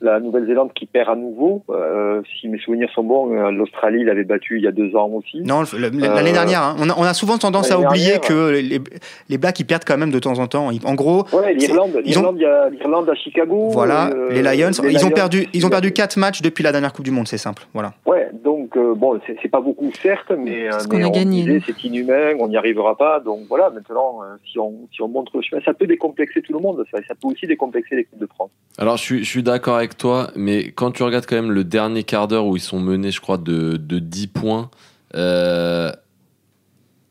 [0.01, 1.63] la Nouvelle-Zélande qui perd à nouveau.
[1.69, 5.09] Euh, si mes souvenirs sont bons, euh, l'Australie l'avait battu il y a deux ans
[5.13, 5.41] aussi.
[5.41, 6.75] Non, l'année Euh, dernière, hein.
[6.79, 8.81] on, a, on a souvent tendance à oublier dernière, que les,
[9.29, 10.69] les Blacks ils perdent quand même de temps en temps.
[10.85, 13.69] En gros, Ouais, l'Irlande, à Chicago.
[13.71, 16.71] voilà, euh, les Lions, les ils ont perdu, ils ont perdu quatre matchs depuis la
[16.71, 17.63] dernière Coupe du Monde, c'est simple.
[17.73, 17.93] Voilà.
[18.05, 21.83] Ouais, donc euh, bon, c'est pas beaucoup certes, mais, Parce euh, mais on gagné, c'est
[21.83, 23.19] inhumain, on n'y arrivera pas.
[23.19, 26.53] Donc voilà, maintenant, euh, si on si on montre le chemin, ça peut décomplexer tout
[26.53, 26.83] le monde.
[26.91, 28.51] Ça, ça peut aussi décomplexer l'équipe de France.
[28.77, 31.63] Alors, je suis, je suis d'accord avec toi, mais quand tu regardes quand même le
[31.63, 34.69] dernier quart d'heure où ils sont menés, je crois, de, de 10 points,
[35.15, 35.91] euh,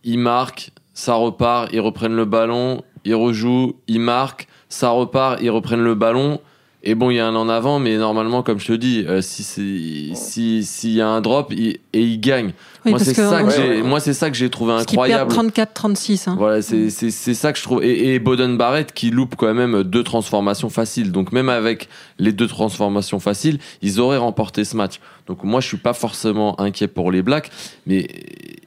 [0.03, 5.51] ils marquent, ça repart, ils reprennent le ballon, ils rejouent, ils marquent, ça repart, ils
[5.51, 6.41] reprennent le ballon.
[6.87, 9.23] Et bon, il y a un en avant, mais normalement, comme je te dis, euh,
[9.23, 12.53] si c'est si s'il y a un drop il- et ils gagnent.
[12.85, 13.83] Oui, moi, c'est ça que on- j'ai, Ouais, ouais.
[13.83, 15.31] moi, c'est ça que j'ai trouvé incroyable.
[15.33, 16.29] 34-36.
[16.29, 16.35] Hein.
[16.39, 17.83] Voilà, c'est c'est- c'est ça que je trouve.
[17.83, 21.13] Et, et Boden Barrett qui loupe quand même deux transformations faciles.
[21.13, 25.01] Donc même avec les deux transformations faciles, ils auraient remporté ce match.
[25.27, 27.51] Donc moi, je suis pas forcément inquiet pour les Blacks.
[27.87, 28.07] Mais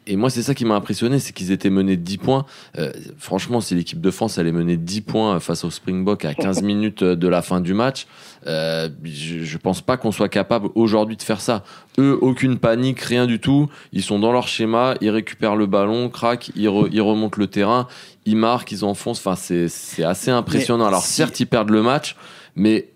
[0.08, 2.46] et moi, c'est ça qui m'a impressionné, c'est qu'ils étaient menés de 10 points.
[2.80, 6.62] Euh, franchement, si l'équipe de France menée de 10 points face au Springbok à 15
[6.64, 8.08] minutes de la fin du match,
[8.48, 11.64] euh, je, je pense pas qu'on soit capable aujourd'hui de faire ça.
[12.00, 13.68] Eux, aucune panique, rien du tout.
[13.92, 17.48] Ils sont dans leur schéma, ils récupèrent le ballon, crac, ils, re- ils remontent le
[17.48, 17.88] terrain,
[18.26, 19.20] ils marquent, ils enfoncent.
[19.20, 20.86] Enfin, c'est c'est assez impressionnant.
[20.86, 22.16] Alors, certes, ils perdent le match,
[22.56, 22.90] mais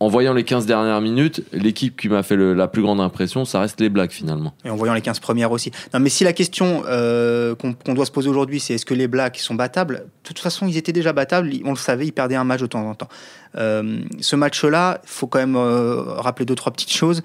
[0.00, 3.44] en voyant les 15 dernières minutes, l'équipe qui m'a fait le- la plus grande impression,
[3.44, 4.54] ça reste les Blacks finalement.
[4.64, 5.72] Et en voyant les 15 premières aussi.
[5.92, 8.94] Non, mais si la question euh, qu'on qu'on doit se poser aujourd'hui, c'est est-ce que
[8.94, 9.96] les Blacks sont battables?
[9.96, 11.50] De toute façon, ils étaient déjà battables.
[11.64, 13.08] On le savait, ils perdaient un match de temps en temps.
[13.56, 17.22] Euh, ce match-là, il faut quand même euh, rappeler deux, trois petites choses.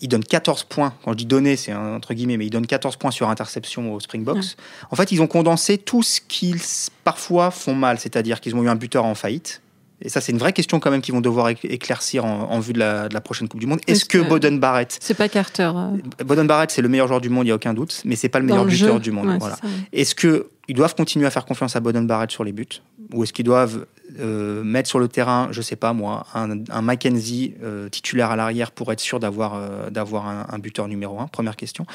[0.00, 0.94] Ils donnent 14 points.
[1.04, 3.92] Quand je dis donner, c'est un- entre guillemets, mais ils donnent 14 points sur interception
[3.92, 4.54] au Springboks.
[4.92, 6.60] En fait, ils ont condensé tout ce qu'ils
[7.04, 9.60] parfois font mal, c'est-à-dire qu'ils ont eu un buteur en faillite.
[10.00, 12.60] Et ça, c'est une vraie question quand même qu'ils vont devoir éc- éclaircir en, en
[12.60, 13.80] vue de la, de la prochaine Coupe du Monde.
[13.88, 15.70] Est-ce Est-ce que que- Boden Barrett C'est pas Carter.
[15.74, 18.14] euh, Boden Barrett, c'est le meilleur joueur du monde, il n'y a aucun doute, mais
[18.14, 19.00] c'est pas le meilleur le buteur jeu.
[19.00, 19.26] du monde.
[19.26, 19.56] Ouais, voilà.
[19.92, 20.44] Est-ce qu'ils
[20.76, 22.66] doivent continuer à faire confiance à Boden Barrett sur les buts?
[23.12, 23.86] Ou est-ce qu'ils doivent
[24.20, 28.36] euh, mettre sur le terrain, je sais pas moi, un, un Mackenzie euh, titulaire à
[28.36, 31.26] l'arrière pour être sûr d'avoir euh, d'avoir un, un buteur numéro un?
[31.26, 31.86] Première question.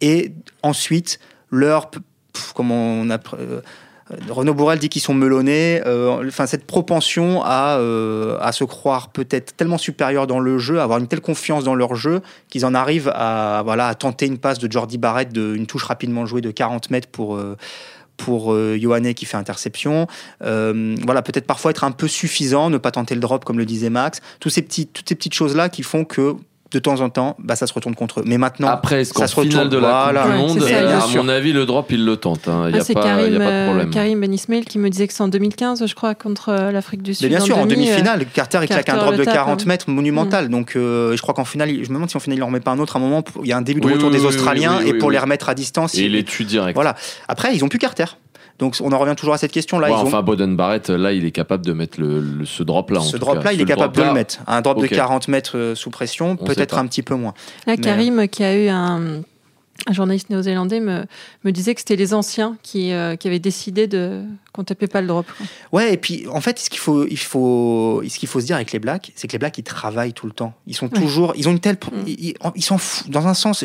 [0.00, 1.18] Et ensuite,
[1.50, 1.90] leur.
[1.90, 3.18] pff, Comment on a.
[4.12, 5.80] euh, Renaud Bourrel dit qu'ils sont melonnés.
[5.86, 10.80] euh, Enfin, cette propension à, euh, à se croire peut-être tellement supérieurs dans le jeu,
[10.80, 14.38] avoir une telle confiance dans leur jeu, qu'ils en arrivent à, voilà, à tenter une
[14.38, 17.36] passe de Jordi Barrett, de, une touche rapidement jouée de 40 mètres pour.
[17.36, 17.56] euh,
[18.18, 18.54] pour
[19.16, 20.06] qui fait interception.
[20.40, 23.90] Voilà, peut-être parfois être un peu suffisant, ne pas tenter le drop comme le disait
[23.90, 24.20] Max.
[24.38, 26.36] Tous ces petits, toutes ces petites choses-là qui font que
[26.72, 28.22] de temps en temps, bah, ça se retourne contre eux.
[28.26, 29.68] Mais maintenant, Après, ça se retourne.
[29.68, 30.22] de la Voilà.
[30.22, 31.22] Coupe du Monde, ça, euh, à sûr.
[31.22, 32.48] mon avis, le drop, il le tente.
[32.48, 32.64] hein.
[32.68, 33.90] Il n'y Ah, c'est Karim, y a pas de euh, problème.
[33.90, 37.02] Karim Ben Ismail qui me disait que c'est en 2015, je crois, contre euh, l'Afrique
[37.02, 37.24] du Sud.
[37.24, 39.60] Mais bien sûr, en demi, euh, demi-finale, Carter, il claque un drop de tape, 40
[39.60, 39.64] hein.
[39.66, 40.48] mètres monumental.
[40.48, 42.60] Donc, euh, je crois qu'en finale, je me demande si en finale, il n'en remet
[42.60, 43.22] pas un autre à un moment.
[43.22, 44.90] pour- Il y a un début de Oui, retour oui, des oui, Australiens oui, oui,
[44.90, 45.14] et pour oui.
[45.14, 45.94] les remettre à distance.
[45.94, 46.74] Et il est tue direct.
[46.74, 46.94] Voilà.
[47.28, 48.04] Après, ils ont plus Carter.
[48.58, 49.54] Donc, on en revient toujours à cette.
[49.54, 52.62] Ouais, ils ont enfin, Boden Barrett, là, il est capable de mettre le, le- ce
[52.62, 53.00] drop-là.
[53.00, 53.52] en ce tout drop-là, cas.
[53.52, 54.38] il Ce est capable de le mettre.
[54.46, 57.34] Un drop de 40 mètres euh, sous pression, peut-être un petit peu moins.
[57.66, 59.20] Là, Mais- Karim, qui a eu un,
[59.86, 61.04] un journaliste néo-zélandais, me,
[61.44, 65.00] me disait que c'était les anciens qui, euh, qui avaient décidé de qu'on tapait pas
[65.00, 65.26] le drop.
[65.36, 65.46] quoi.
[65.80, 68.56] Ouais, et puis en fait, ce qu'il faut, il faut, ce qu'il faut se dire
[68.56, 70.52] avec les Blacks, c'est que les Blacks, ils travaillent tout le temps.
[70.66, 71.00] Ils sont Ouais.
[71.00, 72.34] toujours, ils ont une telle, Mm.
[72.56, 73.08] ils s'en foutent.
[73.10, 73.64] Dans un sens,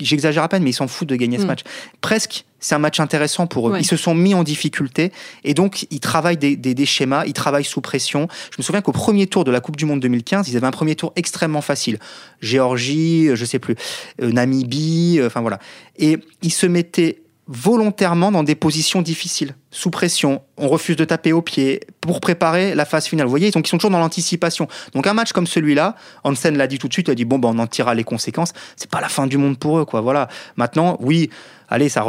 [0.00, 1.48] j'exagère à peine, mais ils s'en foutent de gagner ce Mm.
[1.48, 1.60] match.
[2.00, 3.72] Presque, c'est un match intéressant pour eux.
[3.72, 3.80] Ouais.
[3.80, 5.12] Ils se sont mis en difficulté
[5.44, 8.28] et donc ils travaillent des, des- des schémas, ils travaillent sous pression.
[8.52, 10.70] Je me souviens qu'au premier tour de la Coupe du Monde 2015, ils avaient un
[10.70, 11.98] premier tour extrêmement facile.
[12.40, 13.74] Géorgie, euh, je sais plus,
[14.20, 15.58] euh, Namibie, euh, enfin voilà.
[15.98, 20.42] Et ils se mettaient volontairement dans des positions difficiles, sous pression.
[20.56, 23.26] On refuse de taper au pied pour préparer la phase finale.
[23.26, 24.68] Vous voyez, donc ils sont toujours dans l'anticipation.
[24.94, 27.38] Donc un match comme celui-là, Hansen l'a dit tout de suite, il a dit bon
[27.38, 28.52] ben on en tirera les conséquences.
[28.76, 30.00] C'est pas la fin du monde pour eux, quoi.
[30.00, 30.28] Voilà.
[30.56, 31.30] Maintenant, oui,
[31.68, 32.04] allez, ça.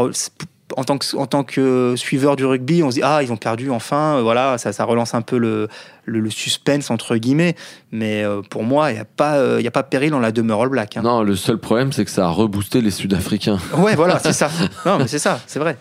[0.77, 3.37] En tant, que, en tant que suiveur du rugby, on se dit ah ils ont
[3.37, 5.67] perdu enfin, euh, voilà ça, ça relance un peu le,
[6.05, 7.55] le, le suspense entre guillemets,
[7.91, 10.19] mais euh, pour moi il n'y a pas euh, il y a pas péril dans
[10.19, 10.97] la demeure All Black.
[10.97, 11.01] hein.
[11.03, 13.57] Non, le seul problème, c'est que ça a reboosté les Sud-Africains.
[13.77, 14.49] Ouais, voilà, c'est ça.
[14.85, 15.77] Non, mais c'est ça, c'est vrai.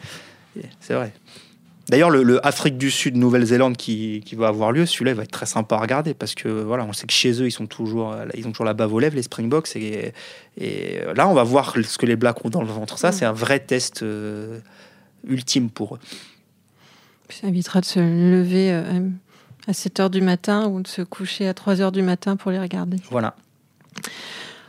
[0.80, 1.12] C'est vrai.
[1.92, 5.24] D'ailleurs, le, le Afrique du Sud, Nouvelle-Zélande qui, qui va avoir lieu, celui-là, il va
[5.24, 7.66] être très sympa à regarder parce que voilà, on sait que chez eux, ils sont
[7.66, 9.76] toujours, euh, ils ont toujours la bave aux lèvres, les Springboks.
[9.76, 10.14] Et,
[10.56, 12.96] et là, on va voir ce que les Blacks ont dans le ventre.
[12.96, 14.58] Ça, c'est un vrai test euh,
[15.28, 15.98] ultime pour eux.
[17.28, 19.10] Ça évitera de se lever euh,
[19.66, 22.52] à 7 h du matin ou de se coucher à 3 h du matin pour
[22.52, 22.96] les regarder.
[23.10, 23.36] Voilà.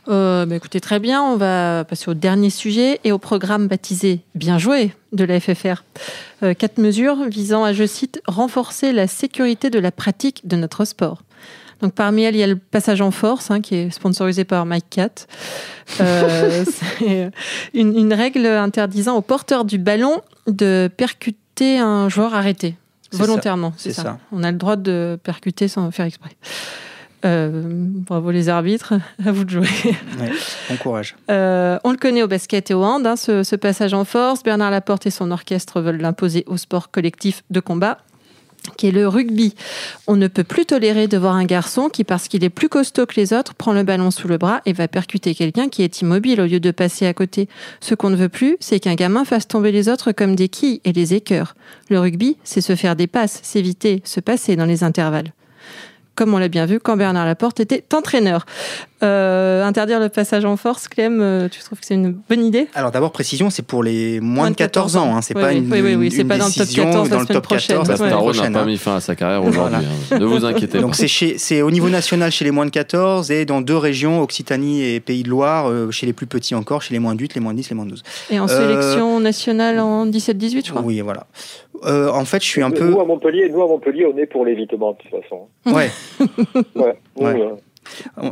[0.09, 4.21] Euh, bah, écoutez, très bien, on va passer au dernier sujet et au programme baptisé
[4.35, 5.83] Bien joué de la FFR.
[6.43, 10.85] Euh, quatre mesures visant à, je cite, renforcer la sécurité de la pratique de notre
[10.85, 11.23] sport.
[11.81, 14.65] Donc parmi elles, il y a le passage en force, hein, qui est sponsorisé par
[14.65, 15.27] Mike Cat.
[15.99, 16.65] Euh,
[17.05, 17.31] c'est
[17.73, 22.75] une, une règle interdisant aux porteurs du ballon de percuter un joueur arrêté
[23.11, 23.71] C'est volontairement.
[23.71, 24.17] ça, c'est ça.
[24.31, 26.31] On a le droit de percuter sans faire exprès.
[27.25, 28.93] Euh, bravo les arbitres,
[29.25, 29.67] à vous de jouer.
[30.19, 30.31] Ouais,
[30.69, 31.15] bon courage.
[31.31, 34.43] Euh, on le connaît au basket et au hand, hein, ce, ce passage en force.
[34.43, 37.97] Bernard Laporte et son orchestre veulent l'imposer au sport collectif de combat
[38.77, 39.53] qui est le rugby.
[40.07, 43.05] On ne peut plus tolérer de voir un garçon qui, parce qu'il est plus costaud
[43.05, 46.01] que les autres, prend le ballon sous le bras et va percuter quelqu'un qui est
[46.01, 47.47] immobile au lieu de passer à côté.
[47.81, 50.81] Ce qu'on ne veut plus, c'est qu'un gamin fasse tomber les autres comme des quilles
[50.86, 51.55] et les écœurs.
[51.89, 55.33] Le rugby, c'est se faire des passes, s'éviter, se passer dans les intervalles
[56.15, 58.45] comme on l'a bien vu quand Bernard Laporte était entraîneur.
[59.02, 62.67] Euh, interdire le passage en force, Clem, euh, tu trouves que c'est une bonne idée?
[62.73, 65.13] Alors d'abord, précision, c'est pour les moins, de 14 ans.
[65.17, 65.21] Hein.
[65.21, 66.84] C'est Oui, pas oui, une, oui, oui, oui, une- c'est pas dans le top décision
[66.86, 67.86] 14 la dans le semaine top 14 la prochaine.
[67.97, 68.54] semaine Staro n'a prochaine.
[68.54, 68.65] pas hein.
[68.65, 69.86] mis fin à sa carrière aujourd'hui.
[70.12, 70.19] hein.
[70.19, 70.82] Ne vous inquiétez pas.
[70.84, 74.84] Donc c'est au niveau national chez les moins de 14 et dans deux régions, Occitanie
[74.86, 77.36] et Pays de Loire, euh, chez les plus petits encore, chez les moins de 8,
[77.36, 78.04] les moins de 10, les moins de 12.
[78.30, 80.82] Et en Euh, sélection nationale en 17-18, je crois.
[80.82, 81.26] Oui, voilà.
[81.86, 82.89] Euh, en fait, je suis un nous, peu...
[82.89, 85.47] Nous, à Montpellier, nous, à Montpellier, on est pour l'évitement, de toute façon.
[85.65, 85.91] Ouais,
[86.75, 86.97] Ouais.
[87.17, 87.41] Nous, Ouais.
[88.17, 88.29] euh,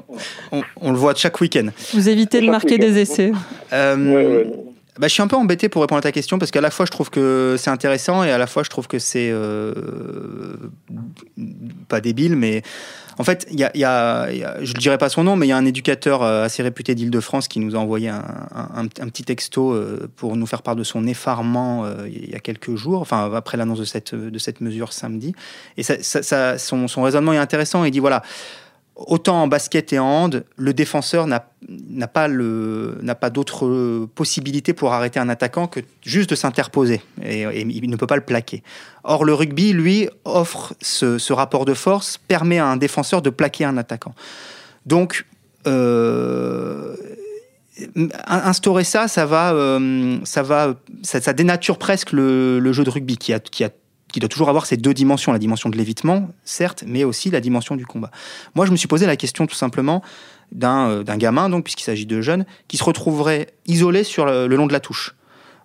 [0.51, 1.67] on, on le voit chaque week-end.
[1.93, 3.31] Vous évitez de marquer des essais.
[3.73, 4.51] Euh, ouais, ouais.
[4.97, 6.85] bah, je suis un peu embêté pour répondre à ta question parce qu'à la fois
[6.85, 9.31] je trouve que c'est intéressant et à la fois je trouve que c'est
[11.87, 12.61] pas débile, mais
[13.17, 14.27] en fait, il y a,
[14.61, 17.47] je ne dirais pas son nom, mais il y a un éducateur assez réputé d'Île-de-France
[17.47, 19.77] qui nous a envoyé un, petit texto
[20.15, 23.79] pour nous faire part de son effarement il y a quelques jours, enfin après l'annonce
[23.79, 25.33] de cette, mesure samedi.
[25.77, 27.83] Et son, son raisonnement est intéressant.
[27.83, 28.23] Il dit voilà,
[29.07, 31.39] autant en basket et en hand, le défenseur n'a
[32.07, 32.27] pas,
[33.19, 37.01] pas d'autre possibilité pour arrêter un attaquant que juste de s'interposer.
[37.23, 38.63] Et, il ne peut pas le plaquer.
[39.03, 43.65] Or, le rugby, lui, offre ce, rapport de force, permet à un défenseur de plaquer
[43.65, 44.13] un attaquant.
[44.85, 45.25] Donc,
[45.67, 46.95] euh,
[48.27, 53.33] instaurer ça, ça va, euh, ça va, ça, dénature presque le, jeu de rugby qui
[53.33, 53.69] a, qui a
[54.11, 57.39] qui doit toujours avoir ces deux dimensions, la dimension de l'évitement, certes, mais aussi la
[57.39, 58.11] dimension du combat.
[58.55, 60.01] Moi, je me suis posé la question tout simplement
[60.51, 64.67] d'un euh, gamin, donc puisqu'il s'agit de jeunes, qui se retrouverait isolé sur le, long
[64.67, 65.15] de la touche.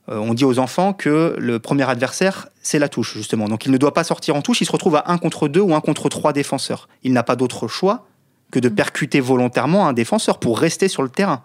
[0.08, 3.48] Euh, on dit aux enfants que le premier adversaire, c'est la touche, justement.
[3.48, 5.60] Donc il ne doit pas sortir en touche, il se retrouve à un contre deux
[5.60, 6.88] ou un contre trois défenseurs.
[7.02, 8.06] Il n'a pas d'autre choix
[8.52, 11.42] que de percuter volontairement un défenseur pour rester sur le terrain.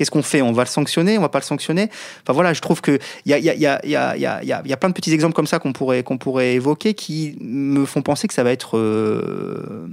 [0.00, 0.40] Qu'est-ce qu'on fait?
[0.40, 1.90] On va le sanctionner On va pas le sanctionner?
[2.22, 4.76] Enfin voilà, je trouve qu'il y a, y, a, y, a, y, a, y a
[4.78, 8.26] plein de petits exemples comme ça qu'on pourrait, qu'on pourrait évoquer qui me font penser
[8.26, 9.88] que ça va être euh,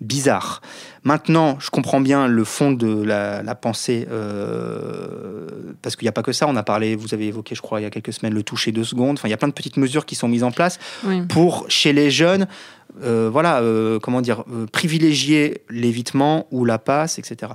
[0.00, 0.60] bizarre.
[1.04, 5.46] Maintenant, je comprends bien le fond de la, pensée, euh,
[5.82, 6.48] parce qu'il n'y a pas que ça.
[6.48, 8.72] On a parlé, vous avez évoqué, je crois, il y a quelques semaines, le toucher
[8.72, 9.18] deux secondes.
[9.18, 10.80] Enfin, il y a plein de petites mesures qui sont mises en place
[11.28, 12.48] pour, chez les jeunes,
[13.04, 13.62] euh, voilà,
[14.02, 17.52] comment dire, privilégier l'évitement ou la passe, etc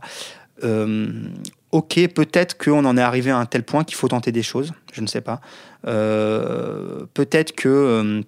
[1.74, 4.74] ok, peut-être qu'on en est arrivé à un tel point qu'il faut tenter des choses,
[4.94, 5.42] je ne sais pas.
[5.88, 8.22] Euh, peut-être que, euh,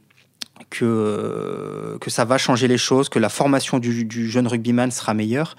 [0.71, 5.55] que, que ça va changer les choses, que la formation du, jeune rugbyman sera meilleure.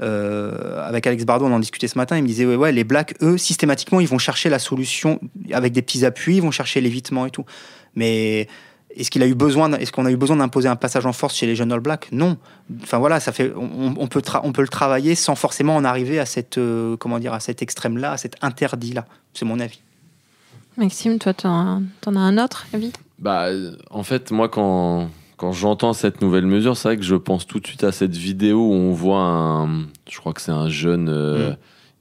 [0.00, 2.84] Euh, avec Alex Bardot, on en discutait ce matin, il me disait, ouais, ouais, les
[2.84, 5.18] Blacks, eux, systématiquement, ils vont chercher la solution
[5.50, 7.46] avec des petits appuis, ils vont chercher l'évitement et tout.
[7.94, 8.48] Mais
[8.96, 11.36] est-ce qu'il a eu besoin, est-ce qu'on a eu besoin d'imposer un passage en force
[11.36, 12.08] chez les jeunes All Blacks?
[12.12, 12.36] Non.
[12.82, 16.26] Enfin voilà, ça fait, on, peut, on peut le travailler sans forcément en arriver à
[16.26, 19.06] cette, euh, comment dire, à cet extrême-là, à cet interdit-là.
[19.34, 19.80] C'est mon avis.
[20.76, 22.92] Maxime, toi, tu en, as un autre avis?
[23.18, 23.48] Bah,
[23.90, 27.60] en fait, moi, quand quand j'entends cette nouvelle mesure, c'est vrai que je pense tout
[27.60, 31.08] de suite à cette vidéo où on voit un, je crois que c'est un jeune.
[31.08, 31.56] Euh, mm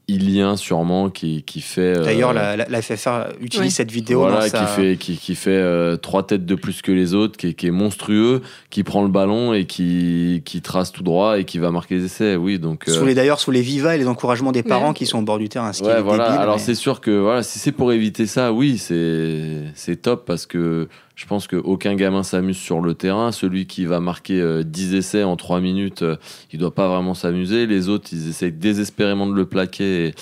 [0.10, 1.98] ilien sûrement qui, qui fait.
[1.98, 4.19] Euh, D'ailleurs, la, la, FFR utilise cette vidéo.
[4.19, 7.54] Voilà, qui fait, qui, qui fait euh, trois têtes de plus que les autres, qui,
[7.54, 11.60] qui, est monstrueux, qui prend le ballon et qui, qui trace tout droit et qui
[11.60, 12.36] va marquer les essais.
[12.36, 12.88] Oui, donc.
[12.88, 15.24] Euh, sous les d'ailleurs sous les vivas et les encouragements des parents qui sont au
[15.24, 15.74] bord du terrain.
[15.74, 16.39] Ce ouais, voilà.
[16.39, 20.45] Alors c'est sûr que voilà, si c'est pour éviter ça, oui, c'est c'est top parce
[20.45, 20.88] que
[21.19, 23.34] je pense qu'aucun gamin s'amuse sur le terrain.
[23.34, 26.15] Celui qui va marquer 10 euh, essais en 3 minutes, euh,
[26.53, 27.67] il doit pas vraiment s'amuser.
[27.67, 30.13] Les autres, ils essayent désespérément de le plaquer.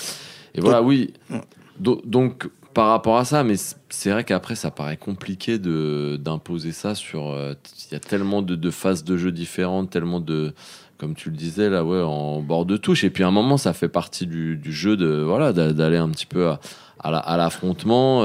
[0.55, 1.13] Et, voilà, oui.
[1.79, 3.53] donc, par rapport à ça, mais
[3.89, 7.29] c'est vrai qu'après, ça paraît compliqué d'imposer ça sur.
[7.29, 7.53] Euh,
[7.91, 10.55] il y a tellement de, phases de jeu différentes, tellement de
[10.97, 13.57] comme tu le disais là ouais en bord de touche et puis à un moment
[13.57, 16.59] ça fait partie du, jeu de voilà d'aller un petit peu à,
[16.97, 18.23] à l'affrontement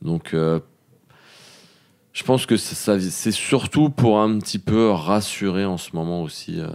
[0.00, 0.34] donc
[2.16, 6.66] je pense que c'est surtout pour un petit peu rassurer en ce moment aussi, euh,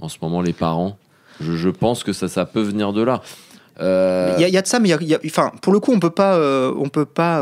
[0.00, 0.98] en ce moment les parents.
[1.40, 3.22] Je, pense que ça, ça peut venir de là.
[3.80, 6.10] Euh, il y, a de ça, mais y a, enfin, pour le coup, on peut
[6.10, 7.40] pas, euh, on peut pas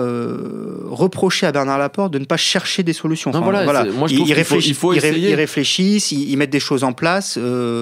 [0.85, 3.31] reprocher à Bernard Laporte de ne pas chercher des solutions.
[3.31, 7.38] voilà, Moi, je il, réfléchit, il, faut, il, réfléchissent, ils, mettent des choses en place,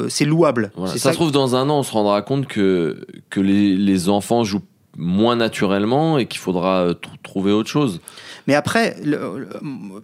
[0.08, 0.70] c'est louable.
[0.86, 4.08] Ça, ça se trouve, dans un an, on se rendra compte que, que les, les
[4.08, 4.62] enfants jouent
[4.96, 6.88] moins naturellement et qu'il faudra
[7.22, 8.00] trouver autre chose.
[8.46, 8.96] Mais après,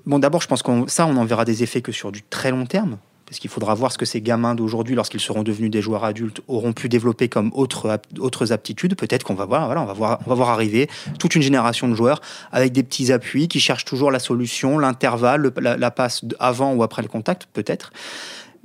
[0.06, 2.50] bon, d'abord, je pense que ça, on en verra des effets que sur du très
[2.50, 2.98] long terme.
[3.30, 6.40] Parce qu'il faudra voir ce que ces gamins d'aujourd'hui, lorsqu'ils seront devenus des joueurs adultes,
[6.48, 8.96] auront pu développer comme autres, autres aptitudes.
[8.96, 12.72] Peut-être qu'on va voir, voilà, va va voir arriver toute une génération de joueurs avec
[12.72, 17.08] des petits appuis qui cherchent toujours la solution, l'intervalle, la, passe avant ou après le
[17.08, 17.92] contact, peut-être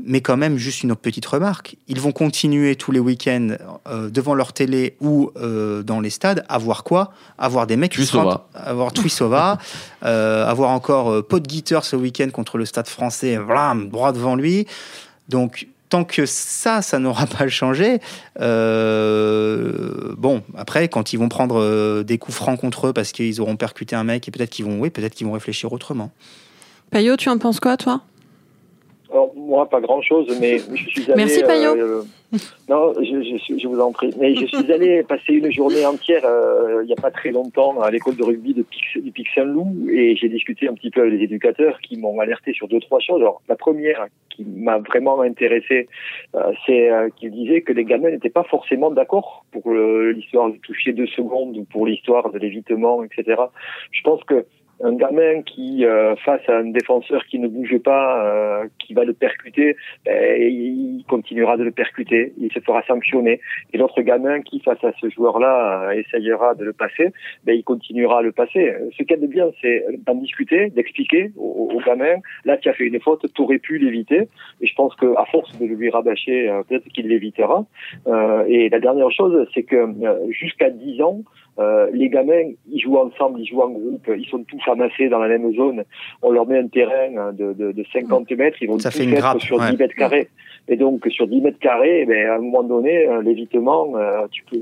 [0.04, 3.56] mais quand même, juste une petite remarque, ils vont continuer tous les week-ends
[3.88, 7.14] euh, devant leur télé ou euh, dans les stades à voir quoi?
[7.38, 9.58] À voir des mecs qui se à voir Twissova,
[10.04, 14.36] euh, à voir encore euh, Pot ce week-end contre le stade français, blam, droit devant
[14.36, 14.68] lui.
[15.30, 18.00] Donc, tant que ça, ça n'aura pas changé,
[18.38, 18.44] bon,
[20.58, 24.04] après, quand ils vont prendre des coups francs contre eux parce qu'ils auront percuté un
[24.04, 26.12] mec et peut-être qu'ils vont, oui, peut-être qu'ils vont réfléchir autrement.
[26.92, 28.02] Payot, tu en penses quoi, toi?
[29.36, 31.16] Moi, pas grand-chose, mais je suis allé...
[31.16, 31.76] Merci, Payot.
[32.70, 34.12] non, je, je, je, vous en prie.
[34.20, 36.24] Mais je suis allé passer une journée entière,
[36.82, 39.90] il n'y a pas très longtemps, à l'école de rugby de Pic, du Pic Saint-Loup,
[39.90, 43.00] et j'ai discuté un petit peu avec les éducateurs qui m'ont alerté sur deux, trois
[43.00, 43.22] choses.
[43.22, 45.88] Alors, la première, qui m'a vraiment intéressé,
[46.66, 51.08] c'est qu'ils disaient que les gamins n'étaient pas forcément d'accord pour l'histoire de toucher deux
[51.08, 53.42] secondes ou pour l'histoire de l'évitement, etc.
[53.92, 54.46] Je pense que
[54.84, 59.06] un gamin qui, euh, face à un défenseur qui ne bouge pas, euh, qui va
[59.06, 63.40] le percuter, ben, il continuera de le percuter, il se fera sanctionner.
[63.74, 67.12] Et l'autre gamin qui, face à ce joueur-là, euh, essayera de le passer,
[67.46, 68.74] ben, il continuera à le passer.
[68.98, 72.70] Ce qu'il y a de bien, c'est d'en discuter, d'expliquer au, au, gamin, là, tu
[72.70, 74.28] as fait une faute, tu aurais pu l'éviter.
[74.62, 77.66] Et je pense qu'à force de lui rabâcher, peut-être qu'il l'évitera.
[78.48, 79.86] et la dernière chose, c'est que
[80.30, 81.22] jusqu'à 10 ans,
[81.60, 85.20] euh, les gamins, ils jouent ensemble, ils jouent en groupe, ils sont tous amassés dans
[85.20, 85.84] la même zone.
[86.22, 89.04] On leur met un terrain de, de, de 50 mètres, ils vont Ça tous fait
[89.06, 89.72] une être grappe, sur ouais.
[89.72, 90.28] 10 mètres carrés.
[90.68, 94.26] Et donc sur 10 mètres carrés, eh ben, à un moment donné, euh, l'évitement, euh,
[94.32, 94.58] tu peux,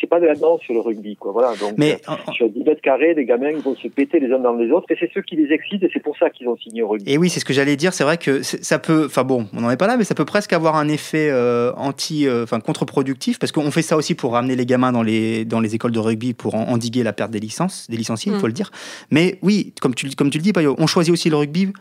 [0.00, 1.30] c'est pas de la danse sur le rugby, quoi.
[1.30, 1.50] Voilà.
[1.60, 4.40] Donc Mais euh, sur 10 mètres carrés, les gamins ils vont se péter les uns
[4.40, 6.56] dans les autres, et c'est ce qui les excite, et c'est pour ça qu'ils ont
[6.56, 7.12] signé au rugby.
[7.12, 7.92] Et oui, c'est ce que j'allais dire.
[7.92, 10.24] C'est vrai que ça peut, enfin bon, on n'en est pas là, mais ça peut
[10.24, 14.56] presque avoir un effet euh, anti, enfin contre-productif, parce qu'on fait ça aussi pour ramener
[14.56, 17.40] les gamins dans les dans les écoles de rugby pour en- endiguer la perte des
[17.40, 18.40] licences, des licenciés, il Mm.
[18.40, 18.70] faut le dire.
[19.10, 21.72] Mais oui, comme tu comme tu le dis, on choisit aussi le rugby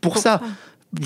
[0.00, 0.40] pour, ça.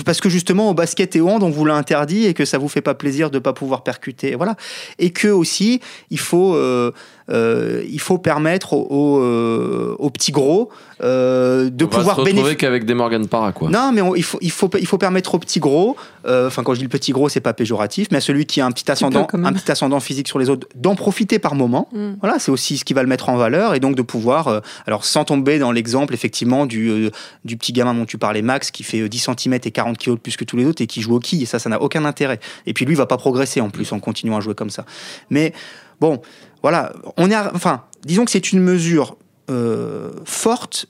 [0.03, 2.57] Parce que justement, au basket et au hand, on vous l'a interdit et que ça
[2.57, 4.33] vous fait pas plaisir de pas pouvoir percuter.
[4.35, 4.55] Voilà.
[4.97, 6.91] Et que aussi, il faut, euh,
[7.29, 10.69] euh, il faut permettre aux, aux, euh, aux petits gros
[11.03, 12.55] euh, de on pouvoir bénéficier.
[12.55, 13.69] qu'avec des Morgan Parra, quoi.
[13.69, 16.63] Non, mais on- il, faut, il, faut, il faut permettre aux petits gros, euh, enfin
[16.63, 18.71] quand je dis le petit gros, c'est pas péjoratif, mais à celui qui a un
[18.71, 21.89] petit ascendant, un petit ascendant physique sur les autres, d'en profiter par moment.
[21.93, 22.13] Mm.
[22.21, 24.59] Voilà, c'est aussi ce qui va le mettre en valeur et donc de pouvoir, euh,
[24.85, 27.09] alors sans tomber dans l'exemple effectivement du, euh,
[27.43, 30.11] du petit gamin dont tu parlais, Max, qui fait euh, 10 cm et 40 kg
[30.11, 31.81] de plus que tous les autres et qui joue au quilles, et ça, ça n'a
[31.81, 32.39] aucun intérêt.
[32.67, 34.85] Et puis lui, il va pas progresser en plus en continuant à jouer comme ça.
[35.29, 35.53] Mais
[35.99, 36.21] bon,
[36.65, 39.17] voilà, on est, à- enfin, disons que c'est une mesure
[39.51, 40.87] euh, forte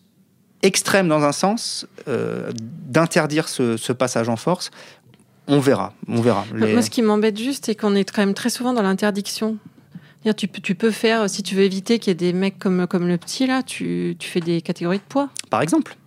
[0.64, 2.50] extrême dans un sens euh,
[2.88, 4.72] d'interdire ce, ce passage en force.
[5.48, 6.46] On verra, on verra.
[6.56, 9.58] Les- Moi, ce qui m'embête juste, c'est qu'on est quand même très souvent dans l'interdiction.
[10.38, 12.88] Tu peux, tu peux faire, si tu veux éviter qu'il y ait des mecs comme,
[12.88, 15.30] comme le petit, là, tu, tu fais des catégories de poids.
[15.50, 15.98] Par exemple.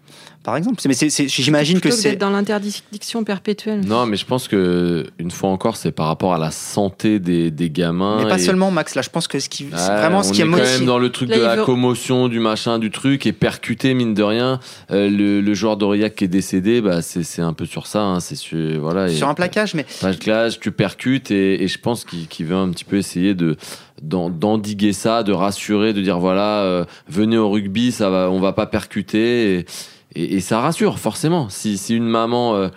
[0.48, 0.80] Par exemple.
[0.80, 0.88] C'est-
[1.20, 2.16] Mais j'imagine que c'est.
[2.16, 3.82] dans l'interdiction perpétuelle.
[3.84, 7.50] Non, mais je pense que une fois encore, c'est par rapport à la santé des,
[7.50, 8.16] des gamins.
[8.22, 8.94] Mais pas et- seulement, Max.
[8.94, 11.12] Là, je pense que ce qui, vraiment ce qui est a quand même dans le
[11.12, 14.58] truc Là, de la veut- commotion, du machin, du truc, et percuté, mine de rien.
[14.90, 18.00] Euh, le, le joueur d'Aurillac qui est décédé, bah, c'est c'est un peu sur ça.
[18.00, 19.84] hein, c'est sur, voilà, et- Sur un plaquage, mais
[20.18, 23.56] clash, tu percutes, et, et je pense qu'il veut un petit peu essayer de
[24.00, 28.38] d'en- d'endiguer ça, de rassurer, de dire voilà, euh, venez au rugby, ça va, on
[28.40, 29.58] va pas percuter.
[29.58, 29.66] Et,
[30.14, 31.48] et- ça rassure, forcément.
[31.48, 32.54] Si, une maman.
[32.56, 32.68] euh,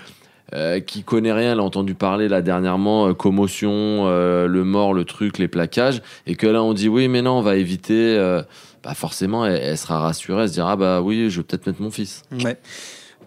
[0.54, 4.94] euh, qui connaît rien, elle a entendu parler là dernièrement, euh, commotion, euh, le mort,
[4.94, 8.17] le truc, les plaquages, et que là on dit oui, mais non, on va éviter,
[8.17, 8.41] euh,
[8.84, 11.82] bah forcément elle, sera rassurée, elle se dira ah bah oui, je vais peut-être mettre
[11.82, 12.24] mon fils.
[12.44, 12.58] Ouais.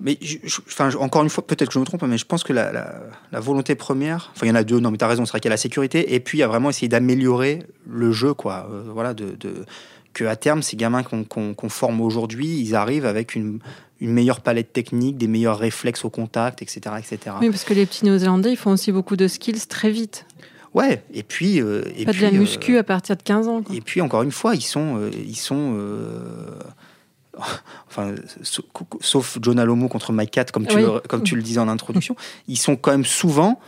[0.02, 0.18] Mais
[0.68, 3.00] enfin, encore une fois, peut-être que je me trompe, mais je pense que la,
[3.32, 5.40] volonté première, enfin, il y en a deux, non, mais tu as raison, c'est vrai
[5.40, 8.34] qu'il y a la sécurité, et puis il y a vraiment essayer d'améliorer le jeu,
[8.34, 8.68] quoi.
[8.92, 9.38] Voilà, de-
[10.14, 13.58] que à terme, ces gamins qu'on forme aujourd'hui, ils arrivent avec une,
[14.00, 16.80] une meilleure palette technique, des meilleurs réflexes au contact, etc.
[16.98, 17.36] etc.
[17.40, 20.24] Oui, parce que les petits Néo-Zélandais, ils font aussi beaucoup de skills très vite.
[20.72, 21.60] Ouais, et puis.
[21.60, 23.62] euh, et pas puis, de la euh, muscu à partir de 15 ans.
[23.62, 23.74] quoi.
[23.76, 26.58] Et puis encore une fois, ils sont, euh, ils sont, euh,
[27.88, 28.62] enfin, sa-
[29.00, 30.82] sauf John Alomo contre Mike Cat, comme tu, Oui.
[30.82, 32.16] le, comme tu le disais en introduction,
[32.48, 33.60] ils sont quand même souvent,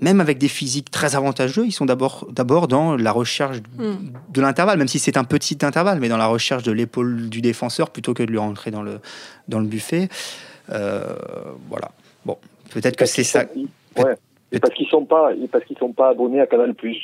[0.00, 2.26] même avec des physiques très avantageux, ils sont d'abord,
[2.68, 3.94] dans la recherche Mm.
[4.32, 7.40] de l'intervalle, même si c'est un petit intervalle, mais dans la recherche de l'épaule du
[7.40, 9.00] défenseur plutôt que de lui rentrer dans le,
[9.48, 10.08] dans le buffet.
[10.70, 11.02] Euh,
[11.68, 11.90] voilà.
[12.24, 12.36] Bon,
[12.70, 13.42] peut-être que c'est ça.
[13.42, 14.14] sont- Ouais.
[14.52, 15.30] Et parce qu'ils sont pas,
[15.66, 16.98] qu'ils sont pas abonnés à Canal Plus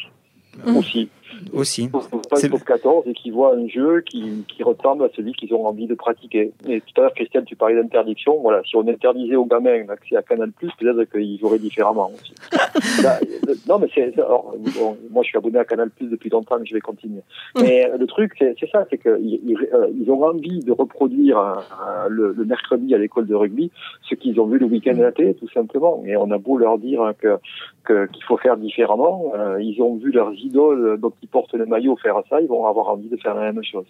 [0.65, 0.77] Mm.
[0.77, 1.09] aussi.
[1.53, 1.85] Aussi.
[1.85, 5.05] Ils sont pas C'est- le top 14 et qui voient un jeu qui, qui ressemble
[5.05, 6.53] à celui qu'ils ont envie de pratiquer.
[6.69, 8.39] Et tout à l'heure, Christiane, tu parlais d'interdiction.
[8.41, 12.35] Voilà, si on interdisait aux gamins l'accès à Canal Plus, peut-être qu'ils joueraient différemment aussi.
[13.03, 13.19] Là,
[13.49, 16.57] euh, non, mais c'est, alors, bon, moi, je suis abonné à Canal Plus depuis longtemps,
[16.59, 17.21] mais je vais continuer.
[17.61, 22.09] Mais euh, le truc, c'est, ça, c'est qu'ils ils, euh, ont envie de reproduire euh,
[22.09, 23.71] le, le mercredi à l'école de rugby
[24.09, 26.03] ce qu'ils ont vu le week-end à la télé, tout simplement.
[26.07, 29.97] Et on a beau leur dire hein, que, qu'il faut faire différemment, euh, ils ont
[29.97, 33.17] vu leurs idoles dont ils portent le maillot faire ça, ils vont avoir envie de
[33.17, 33.87] faire la même chose.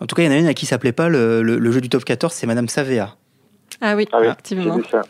[0.00, 1.70] En tout cas, il y en a une à qui s'appelait pas le, le- le
[1.72, 3.16] jeu du top 14, c'est Madame Savea.
[3.80, 4.78] Ah oui, Ah oui, effectivement.
[4.90, 5.02] Ça.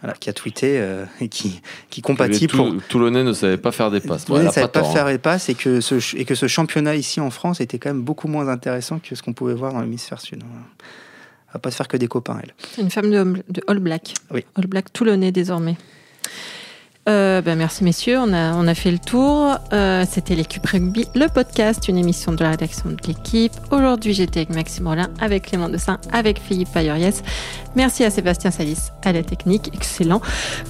[0.00, 2.68] Voilà, qui a tweeté euh, et qui, qui compatit pour.
[2.70, 4.24] Tou- Toulonnais ne savait pas faire des passes.
[4.30, 5.10] A ne savait pas pas tort, faire hein.
[5.12, 8.00] les passes et que, ce, et que ce championnat ici en France était quand même
[8.02, 10.42] beaucoup moins intéressant que ce qu'on pouvait voir dans l'hémisphère sud.
[10.42, 12.54] Elle va pas se faire que des copains, elle.
[12.70, 14.14] C'est une femme de, de All Black.
[14.30, 14.42] Oui.
[14.54, 15.76] All Black toulonnais désormais.
[17.08, 19.56] Euh, ben merci messieurs, on a, on a fait le tour.
[19.72, 23.52] Euh, C'était l'équipe rugby, le podcast, une émission de la rédaction de l'équipe.
[23.70, 27.22] Aujourd'hui j'étais avec Maxime Rollin, avec Clément Dessin, avec Philippe Payoriès.
[27.76, 30.20] Merci à Sébastien Salis à la technique, excellent.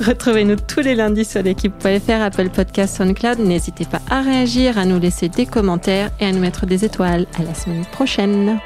[0.00, 3.40] Retrouvez-nous tous les lundis sur l'équipe.fr, Apple Podcast, SoundCloud.
[3.40, 7.26] N'hésitez pas à réagir, à nous laisser des commentaires et à nous mettre des étoiles.
[7.36, 8.60] À la semaine prochaine.